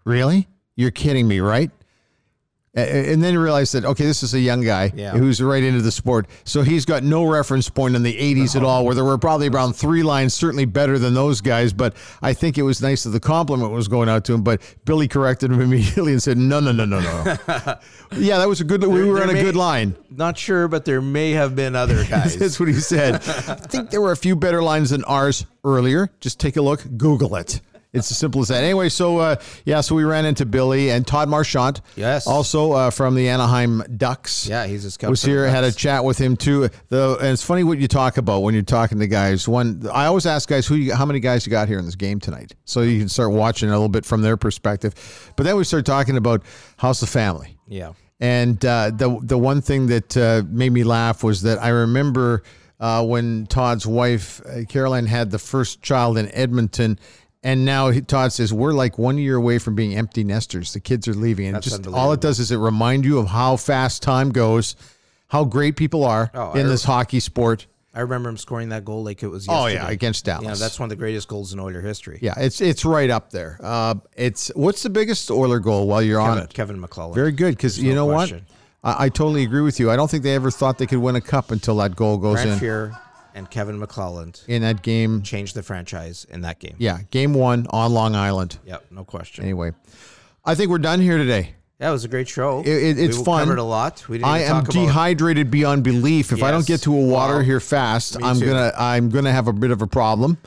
"Really? 0.03 0.49
You're 0.75 0.91
kidding 0.91 1.25
me, 1.25 1.39
right?" 1.39 1.71
And 2.75 3.23
then 3.23 3.37
realized 3.37 3.73
that 3.73 3.85
okay, 3.85 4.03
this 4.05 4.21
is 4.21 4.33
a 4.33 4.39
young 4.39 4.61
guy 4.61 4.91
Yeah. 4.93 5.11
who's 5.11 5.41
right 5.41 5.63
into 5.63 5.81
the 5.81 5.91
sport, 5.91 6.27
so 6.43 6.61
he's 6.61 6.83
got 6.83 7.03
no 7.03 7.23
reference 7.23 7.69
point 7.69 7.95
in 7.95 8.03
the 8.03 8.13
'80s 8.13 8.55
at 8.57 8.63
all. 8.63 8.83
Where 8.83 8.93
there 8.93 9.05
were 9.05 9.17
probably 9.17 9.47
around 9.47 9.77
three 9.77 10.03
lines, 10.03 10.33
certainly 10.33 10.65
better 10.65 10.99
than 10.99 11.13
those 11.13 11.39
guys. 11.39 11.71
But 11.71 11.95
I 12.21 12.33
think 12.33 12.57
it 12.57 12.63
was 12.63 12.81
nice 12.81 13.03
that 13.03 13.11
the 13.11 13.19
compliment 13.21 13.71
was 13.71 13.87
going 13.87 14.09
out 14.09 14.25
to 14.25 14.33
him. 14.33 14.41
But 14.43 14.61
Billy 14.83 15.07
corrected 15.07 15.51
him 15.51 15.61
immediately 15.67 16.11
and 16.11 16.21
said, 16.21 16.37
"No, 16.37 16.59
no, 16.59 16.73
no, 16.73 16.83
no, 16.83 16.99
no." 16.99 17.23
yeah, 18.17 18.39
that 18.39 18.49
was 18.49 18.59
a 18.59 18.65
good. 18.65 18.83
We 18.83 19.05
were 19.09 19.21
on 19.23 19.29
a 19.29 19.33
may- 19.33 19.41
good 19.41 19.55
line. 19.55 19.95
Not 20.09 20.37
sure, 20.37 20.67
but 20.67 20.83
there 20.83 21.01
may 21.01 21.31
have 21.31 21.55
been 21.55 21.75
other 21.77 22.03
guys. 22.09 22.35
That's 22.35 22.59
what 22.59 22.67
he 22.67 22.73
said. 22.75 23.15
I 23.15 23.19
think 23.55 23.89
there 23.89 24.01
were 24.01 24.11
a 24.11 24.17
few 24.17 24.35
better 24.35 24.61
lines 24.61 24.89
than 24.89 25.03
ours 25.05 25.45
earlier. 25.63 26.09
Just 26.19 26.41
take 26.41 26.57
a 26.57 26.61
look, 26.61 26.83
Google 26.97 27.35
it. 27.37 27.61
It's 27.95 28.11
as 28.11 28.17
simple 28.17 28.41
as 28.41 28.49
that. 28.49 28.63
Anyway, 28.63 28.89
so 28.89 29.17
uh, 29.19 29.35
yeah, 29.63 29.81
so 29.81 29.95
we 29.95 30.03
ran 30.03 30.25
into 30.25 30.45
Billy 30.45 30.91
and 30.91 31.05
Todd 31.07 31.29
Marchant. 31.29 31.81
Yes. 31.95 32.27
Also 32.27 32.73
uh, 32.73 32.89
from 32.89 33.15
the 33.15 33.29
Anaheim 33.29 33.81
Ducks. 33.97 34.47
Yeah, 34.47 34.65
he's 34.67 34.85
a 34.85 34.91
scout 34.91 35.09
Was 35.09 35.23
here, 35.23 35.47
had 35.47 35.63
a 35.63 35.71
chat 35.71 36.03
with 36.03 36.17
him 36.17 36.35
too. 36.35 36.69
The 36.89 37.17
and 37.19 37.29
it's 37.29 37.43
funny 37.43 37.63
what 37.63 37.77
you 37.79 37.87
talk 37.87 38.17
about 38.17 38.41
when 38.43 38.53
you're 38.53 38.63
talking 38.63 38.99
to 38.99 39.07
guys. 39.07 39.47
One, 39.47 39.87
I 39.91 40.05
always 40.05 40.25
ask 40.25 40.47
guys 40.49 40.67
who, 40.67 40.75
you, 40.75 40.93
how 40.93 41.05
many 41.05 41.19
guys 41.19 41.45
you 41.45 41.51
got 41.51 41.67
here 41.67 41.79
in 41.79 41.85
this 41.85 41.95
game 41.95 42.19
tonight, 42.19 42.53
so 42.65 42.81
you 42.81 42.99
can 42.99 43.09
start 43.09 43.31
watching 43.31 43.69
a 43.69 43.73
little 43.73 43.89
bit 43.89 44.05
from 44.05 44.21
their 44.21 44.37
perspective. 44.37 44.93
But 45.35 45.43
then 45.43 45.55
we 45.55 45.63
start 45.63 45.85
talking 45.85 46.17
about 46.17 46.43
how's 46.77 46.99
the 46.99 47.07
family. 47.07 47.57
yeah. 47.67 47.93
And 48.21 48.63
uh, 48.63 48.91
the 48.91 49.19
the 49.21 49.37
one 49.37 49.61
thing 49.61 49.87
that 49.87 50.15
uh, 50.15 50.43
made 50.47 50.71
me 50.71 50.85
laugh 50.85 51.21
was 51.21 51.41
that 51.41 51.61
I 51.61 51.67
remember 51.69 52.43
uh, 52.79 53.05
when 53.05 53.45
Todd's 53.47 53.85
wife 53.85 54.41
uh, 54.45 54.63
Caroline 54.69 55.05
had 55.05 55.31
the 55.31 55.39
first 55.39 55.81
child 55.81 56.17
in 56.17 56.31
Edmonton, 56.33 56.97
and 57.45 57.63
now 57.63 57.91
Todd 58.01 58.33
says 58.33 58.51
we're 58.51 58.73
like 58.73 58.97
one 58.97 59.17
year 59.17 59.35
away 59.37 59.57
from 59.59 59.75
being 59.75 59.95
empty 59.95 60.23
nesters. 60.25 60.73
The 60.73 60.79
kids 60.81 61.07
are 61.07 61.13
leaving, 61.13 61.45
and 61.47 61.55
That's 61.55 61.67
just 61.67 61.87
all 61.87 62.11
it 62.11 62.19
does 62.19 62.39
is 62.39 62.51
it 62.51 62.57
remind 62.57 63.05
you 63.05 63.19
of 63.19 63.27
how 63.27 63.55
fast 63.55 64.01
time 64.03 64.31
goes, 64.31 64.75
how 65.29 65.45
great 65.45 65.77
people 65.77 66.03
are 66.03 66.29
Oh, 66.33 66.51
in 66.53 66.65
I- 66.65 66.69
this 66.69 66.83
hockey 66.83 67.19
sport. 67.21 67.67
I 67.93 68.01
remember 68.01 68.27
him 68.27 68.35
scoring 68.37 68.67
that 68.69 68.83
goal 68.83 69.05
like 69.05 69.23
it 69.23 69.27
was 69.29 69.45
Oh 69.47 69.67
yeah, 69.67 69.87
against 69.87 70.25
Dallas. 70.25 70.43
Yeah, 70.45 70.53
that's 70.55 70.77
one 70.77 70.87
of 70.87 70.89
the 70.89 70.97
greatest 70.97 71.29
goals 71.29 71.53
in 71.53 71.61
Oiler 71.61 71.79
history. 71.79 72.19
yeah, 72.21 72.33
it's 72.35 72.59
it's 72.59 72.83
right 72.83 73.09
up 73.09 73.29
there. 73.31 73.57
Uh, 73.63 73.95
it's 74.17 74.49
what's 74.53 74.83
the 74.83 74.89
biggest 74.89 75.31
Oiler 75.31 75.59
goal 75.59 75.87
while 75.87 76.01
you're 76.01 76.19
on 76.19 76.31
Kevin, 76.35 76.43
it? 76.43 76.53
Kevin 76.53 76.81
McClelland. 76.81 77.15
Very 77.15 77.31
good 77.31 77.55
because 77.55 77.81
you 77.81 77.93
no 77.95 78.07
know 78.07 78.13
question. 78.13 78.45
what, 78.81 78.99
I, 78.99 79.05
I 79.05 79.09
totally 79.09 79.43
agree 79.43 79.61
with 79.61 79.79
you. 79.79 79.89
I 79.91 79.95
don't 79.95 80.11
think 80.11 80.23
they 80.23 80.35
ever 80.35 80.51
thought 80.51 80.77
they 80.77 80.87
could 80.87 80.97
win 80.99 81.15
a 81.15 81.21
cup 81.21 81.51
until 81.51 81.77
that 81.77 81.95
goal 81.95 82.17
goes 82.17 82.41
Grant 82.43 82.61
in 82.61 82.67
Fuhr 82.67 82.99
and 83.35 83.49
Kevin 83.51 83.79
McClelland 83.79 84.41
in 84.47 84.63
that 84.63 84.81
game. 84.81 85.21
changed 85.21 85.53
the 85.55 85.61
franchise 85.61 86.25
in 86.31 86.41
that 86.41 86.59
game. 86.59 86.75
Yeah, 86.79 86.99
game 87.11 87.33
one 87.35 87.67
on 87.69 87.93
Long 87.93 88.15
Island. 88.15 88.57
Yep, 88.65 88.85
no 88.91 89.03
question. 89.03 89.43
Anyway, 89.43 89.73
I 90.43 90.55
think 90.55 90.71
we're 90.71 90.79
done 90.79 90.99
here 91.01 91.17
today. 91.17 91.53
That 91.77 91.89
was 91.89 92.05
a 92.05 92.07
great 92.07 92.29
show. 92.29 92.61
It- 92.61 92.67
it- 92.67 92.97
it's 92.99 93.17
we 93.17 93.23
fun. 93.25 93.43
covered 93.43 93.59
a 93.59 93.63
lot. 93.63 94.07
We 94.07 94.17
didn't 94.17 94.29
I 94.29 94.39
am 94.43 94.63
dehydrated 94.63 95.51
beyond 95.51 95.83
belief. 95.83 96.31
If 96.31 96.41
I 96.41 96.49
don't 96.49 96.65
get 96.65 96.81
to 96.83 96.95
a 96.97 97.05
water 97.05 97.35
Wow. 97.39 97.41
here 97.41 97.59
fast, 97.59 98.17
Me 98.17 98.25
I'm 98.25 98.39
too. 98.39 98.45
gonna 98.47 98.71
I'm 98.77 99.09
gonna 99.09 99.33
have 99.33 99.47
a 99.49 99.53
bit 99.53 99.71
of 99.71 99.81
a 99.81 99.87
problem. 99.87 100.37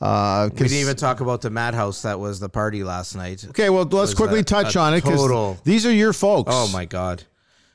Uh, 0.00 0.48
We 0.52 0.58
didn't 0.60 0.74
even 0.78 0.94
talk 0.94 1.20
about 1.20 1.40
the 1.40 1.50
madhouse 1.50 2.02
that 2.02 2.20
was 2.20 2.38
the 2.38 2.48
party 2.48 2.84
last 2.84 3.16
night. 3.16 3.44
okay, 3.48 3.68
well 3.68 3.82
let's 3.90 4.14
quickly 4.14 4.38
a- 4.40 4.44
touch 4.44 4.76
a 4.76 4.78
on 4.78 4.94
it 4.94 5.02
because 5.02 5.18
total- 5.20 5.58
these 5.64 5.84
are 5.84 5.92
your 5.92 6.12
folks. 6.12 6.52
Oh 6.54 6.68
my 6.72 6.84
god. 6.84 7.24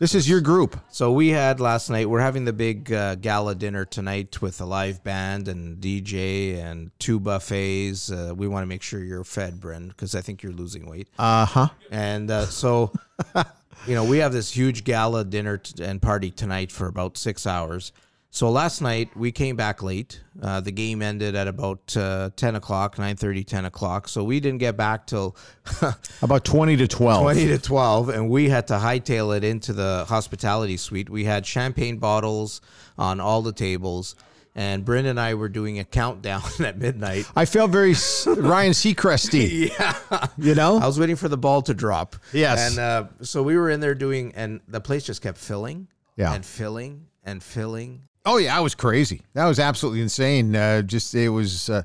This 0.03 0.15
is 0.15 0.27
your 0.27 0.41
group. 0.41 0.77
So 0.89 1.13
we 1.13 1.29
had 1.29 1.61
last 1.61 1.89
night. 1.89 2.09
We're 2.09 2.19
having 2.19 2.43
the 2.43 2.51
big 2.51 2.91
uh, 2.91 3.15
gala 3.15 3.55
dinner 3.55 3.85
tonight 3.85 4.41
with 4.41 4.59
a 4.59 4.65
live 4.65 5.01
band 5.01 5.47
and 5.47 5.77
DJ 5.77 6.57
and 6.61 6.91
two 6.99 7.21
buffets. 7.21 8.11
Uh, 8.11 8.33
we 8.35 8.49
want 8.49 8.63
to 8.63 8.67
make 8.67 8.81
sure 8.81 9.01
you're 9.01 9.23
fed, 9.23 9.61
Bryn, 9.61 9.87
because 9.87 10.13
I 10.13 10.19
think 10.19 10.43
you're 10.43 10.51
losing 10.51 10.89
weight. 10.89 11.07
Uh 11.17 11.45
huh. 11.45 11.69
And 11.89 12.29
uh, 12.29 12.47
so, 12.47 12.91
you 13.87 13.95
know, 13.95 14.03
we 14.03 14.17
have 14.17 14.33
this 14.33 14.51
huge 14.51 14.83
gala 14.83 15.23
dinner 15.23 15.59
t- 15.59 15.81
and 15.81 16.01
party 16.01 16.31
tonight 16.31 16.69
for 16.69 16.87
about 16.87 17.15
six 17.15 17.47
hours. 17.47 17.93
So 18.35 18.49
last 18.49 18.81
night 18.81 19.15
we 19.15 19.31
came 19.31 19.55
back 19.55 19.83
late. 19.83 20.19
Uh, 20.41 20.59
the 20.59 20.71
game 20.71 21.03
ended 21.03 21.35
at 21.35 21.47
about 21.47 21.95
uh, 21.95 22.31
10 22.35 22.55
o'clock, 22.55 22.95
9.30, 22.95 23.45
10 23.45 23.65
o'clock. 23.65 24.07
So 24.07 24.23
we 24.23 24.39
didn't 24.39 24.57
get 24.57 24.75
back 24.75 25.05
till 25.05 25.35
About 26.23 26.43
twenty 26.43 26.75
to 26.77 26.87
twelve. 26.87 27.21
20 27.21 27.45
to 27.45 27.59
12 27.59 28.09
and 28.09 28.29
we 28.31 28.49
had 28.49 28.65
to 28.69 28.73
hightail 28.73 29.37
it 29.37 29.43
into 29.43 29.71
the 29.71 30.05
hospitality 30.09 30.77
suite 30.77 31.11
we 31.11 31.25
had 31.25 31.45
champagne 31.45 31.97
bottles 31.99 32.59
on 32.97 33.19
all 33.19 33.43
the 33.43 33.53
tables 33.53 34.15
and 34.55 34.83
Bryn 34.83 35.05
and 35.05 35.19
I 35.19 35.35
were 35.35 35.47
doing 35.49 35.77
a 35.77 35.83
countdown 35.83 36.41
at 36.65 36.79
midnight. 36.79 37.29
I 37.35 37.45
felt 37.45 37.69
very 37.69 37.93
Ryan 38.25 38.71
Seacresty. 38.73 39.71
Yeah, 39.79 40.27
You 40.39 40.55
know? 40.55 40.79
I 40.79 40.87
was 40.87 40.99
waiting 40.99 41.17
for 41.17 41.27
the 41.29 41.37
ball 41.37 41.61
to 41.61 41.75
drop. 41.75 42.15
Yes. 42.33 42.71
and 42.71 42.79
uh, 42.79 43.05
so 43.21 43.43
we 43.43 43.55
were 43.57 43.69
in 43.69 43.79
there 43.79 43.93
doing, 43.95 44.33
and 44.35 44.59
the 44.67 44.81
place 44.81 45.03
just 45.03 45.21
kept 45.21 45.37
filling, 45.37 45.87
Yeah. 46.15 46.33
and 46.33 46.43
filling 46.43 47.05
and 47.23 47.43
filling. 47.43 48.01
Oh 48.25 48.37
yeah, 48.37 48.55
I 48.55 48.61
was 48.61 48.73
crazy. 48.75 49.21
That 49.33 49.45
was 49.45 49.59
absolutely 49.59 50.01
insane. 50.01 50.55
Uh, 50.55 50.81
just 50.81 51.13
it 51.13 51.29
was 51.29 51.69
uh, 51.69 51.83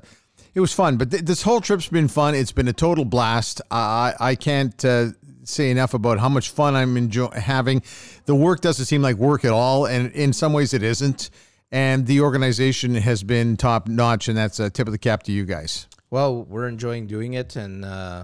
it 0.53 0.59
was 0.59 0.73
fun. 0.73 0.97
But 0.97 1.11
th- 1.11 1.23
this 1.23 1.41
whole 1.41 1.59
trip's 1.59 1.89
been 1.89 2.07
fun. 2.07 2.33
It's 2.35 2.53
been 2.53 2.67
a 2.67 2.73
total 2.73 3.05
blast. 3.05 3.61
I 3.69 4.13
I 4.19 4.35
can't 4.35 4.83
uh, 4.85 5.07
say 5.43 5.69
enough 5.69 5.93
about 5.93 6.19
how 6.19 6.29
much 6.29 6.49
fun 6.51 6.75
I'm 6.75 6.95
enjoying 6.95 7.33
having. 7.33 7.83
The 8.25 8.35
work 8.35 8.61
doesn't 8.61 8.85
seem 8.85 9.01
like 9.01 9.17
work 9.17 9.43
at 9.43 9.51
all, 9.51 9.85
and 9.85 10.11
in 10.13 10.31
some 10.31 10.53
ways 10.53 10.73
it 10.73 10.83
isn't. 10.83 11.29
And 11.71 12.07
the 12.07 12.21
organization 12.21 12.95
has 12.95 13.21
been 13.21 13.55
top 13.55 13.87
notch, 13.87 14.27
and 14.27 14.37
that's 14.37 14.59
a 14.59 14.69
tip 14.69 14.87
of 14.87 14.91
the 14.91 14.97
cap 14.97 15.23
to 15.23 15.31
you 15.31 15.45
guys. 15.45 15.87
Well, 16.09 16.43
we're 16.45 16.67
enjoying 16.67 17.05
doing 17.05 17.33
it, 17.33 17.55
and 17.55 17.85
uh, 17.85 18.23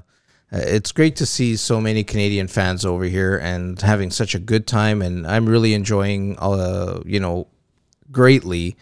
it's 0.51 0.91
great 0.91 1.17
to 1.17 1.27
see 1.27 1.55
so 1.55 1.79
many 1.79 2.03
Canadian 2.03 2.47
fans 2.47 2.85
over 2.85 3.03
here 3.03 3.37
and 3.37 3.79
having 3.79 4.09
such 4.09 4.33
a 4.33 4.39
good 4.39 4.65
time. 4.65 5.03
And 5.03 5.27
I'm 5.27 5.47
really 5.47 5.75
enjoying, 5.75 6.37
uh, 6.39 7.01
you 7.05 7.19
know, 7.19 7.47
greatly 8.11 8.75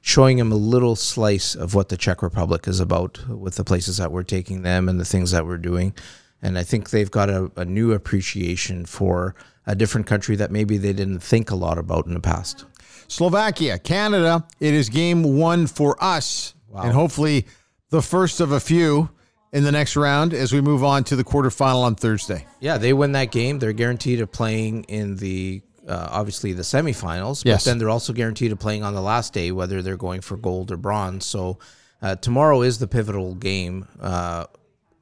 showing 0.00 0.36
them 0.36 0.52
a 0.52 0.56
little 0.56 0.94
slice 0.94 1.54
of 1.54 1.74
what 1.74 1.88
the 1.88 1.96
Czech 1.96 2.22
Republic 2.22 2.68
is 2.68 2.78
about 2.78 3.26
with 3.26 3.54
the 3.54 3.64
places 3.64 3.96
that 3.96 4.12
we're 4.12 4.22
taking 4.22 4.60
them 4.62 4.86
and 4.86 5.00
the 5.00 5.04
things 5.04 5.30
that 5.30 5.46
we're 5.46 5.56
doing. 5.56 5.94
And 6.42 6.58
I 6.58 6.62
think 6.62 6.90
they've 6.90 7.10
got 7.10 7.30
a, 7.30 7.50
a 7.56 7.64
new 7.64 7.92
appreciation 7.92 8.84
for 8.84 9.34
a 9.66 9.74
different 9.74 10.06
country 10.06 10.36
that 10.36 10.50
maybe 10.50 10.76
they 10.76 10.92
didn't 10.92 11.20
think 11.20 11.50
a 11.50 11.54
lot 11.54 11.78
about 11.78 12.06
in 12.06 12.12
the 12.12 12.20
past. 12.20 12.66
Slovakia, 13.08 13.78
Canada. 13.78 14.46
It 14.60 14.74
is 14.74 14.90
game 14.90 15.38
one 15.38 15.66
for 15.66 15.96
us, 16.04 16.54
and 16.76 16.92
hopefully 16.92 17.46
the 17.88 18.02
first 18.02 18.40
of 18.40 18.52
a 18.52 18.60
few 18.60 19.08
in 19.54 19.64
the 19.64 19.72
next 19.72 19.96
round 19.96 20.34
as 20.34 20.52
we 20.52 20.60
move 20.60 20.84
on 20.84 21.04
to 21.04 21.16
the 21.16 21.24
quarterfinal 21.24 21.82
on 21.82 21.94
Thursday. 21.94 22.46
Yeah, 22.60 22.76
they 22.76 22.92
win 22.92 23.12
that 23.12 23.30
game. 23.30 23.58
They're 23.58 23.72
guaranteed 23.72 24.20
of 24.20 24.32
playing 24.32 24.84
in 24.84 25.16
the 25.16 25.62
uh, 25.88 26.08
obviously 26.10 26.52
the 26.52 26.62
semifinals, 26.62 27.44
Yes. 27.44 27.64
but 27.64 27.70
then 27.70 27.78
they're 27.78 27.90
also 27.90 28.12
guaranteed 28.12 28.52
of 28.52 28.58
playing 28.58 28.82
on 28.82 28.94
the 28.94 29.02
last 29.02 29.32
day, 29.32 29.50
whether 29.52 29.82
they're 29.82 29.96
going 29.96 30.20
for 30.20 30.36
gold 30.36 30.70
or 30.70 30.76
bronze. 30.76 31.26
So 31.26 31.58
uh, 32.02 32.16
tomorrow 32.16 32.62
is 32.62 32.78
the 32.78 32.86
pivotal 32.88 33.34
game, 33.34 33.86
uh, 34.00 34.44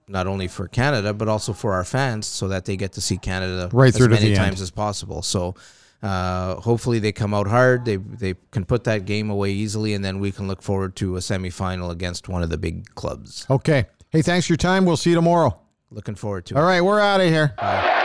not 0.09 0.27
only 0.27 0.49
for 0.49 0.69
Canada 0.69 1.15
but 1.15 1.29
also 1.29 1.53
for 1.53 1.73
our 1.75 1.85
fans, 1.85 2.27
so 2.27 2.49
that 2.49 2.65
they 2.65 2.77
get 2.77 2.93
to 2.93 3.01
see 3.01 3.17
Canada 3.19 3.69
Right 3.73 3.89
as 3.89 3.97
through 3.97 4.09
to 4.09 4.15
many 4.15 4.27
the 4.27 4.31
end. 4.33 4.37
times 4.39 4.61
as 4.61 4.71
possible. 4.71 5.23
So. 5.23 5.55
Uh, 6.05 6.57
hopefully 6.57 6.99
they 6.99 7.13
come 7.13 7.33
out 7.33 7.47
hard. 7.47 7.85
They 7.85 7.95
they 7.95 8.35
can 8.51 8.65
put 8.65 8.83
that 8.85 9.05
game 9.05 9.31
away 9.31 9.53
easily, 9.53 9.95
and 9.95 10.05
then 10.05 10.19
we 10.19 10.33
can 10.33 10.49
look 10.49 10.61
forward 10.61 10.97
to 10.97 11.15
a 11.17 11.21
semifinal 11.21 11.93
against 11.93 12.29
one 12.29 12.43
of 12.43 12.51
the 12.51 12.59
big 12.59 12.93
clubs. 12.97 13.47
Okay. 13.49 13.85
Hey, 14.11 14.21
thanks 14.21 14.49
for 14.49 14.55
your 14.55 14.57
time. 14.57 14.85
We'll 14.85 14.97
see 14.97 15.11
you 15.11 15.15
tomorrow. 15.15 15.57
Looking 15.93 16.17
forward 16.17 16.47
to 16.47 16.57
All 16.57 16.65
it. 16.65 16.67
right, 16.67 16.81
we're 16.81 16.99
out 16.99 17.21
of 17.21 17.29
here. 17.29 17.55
They're 17.57 18.02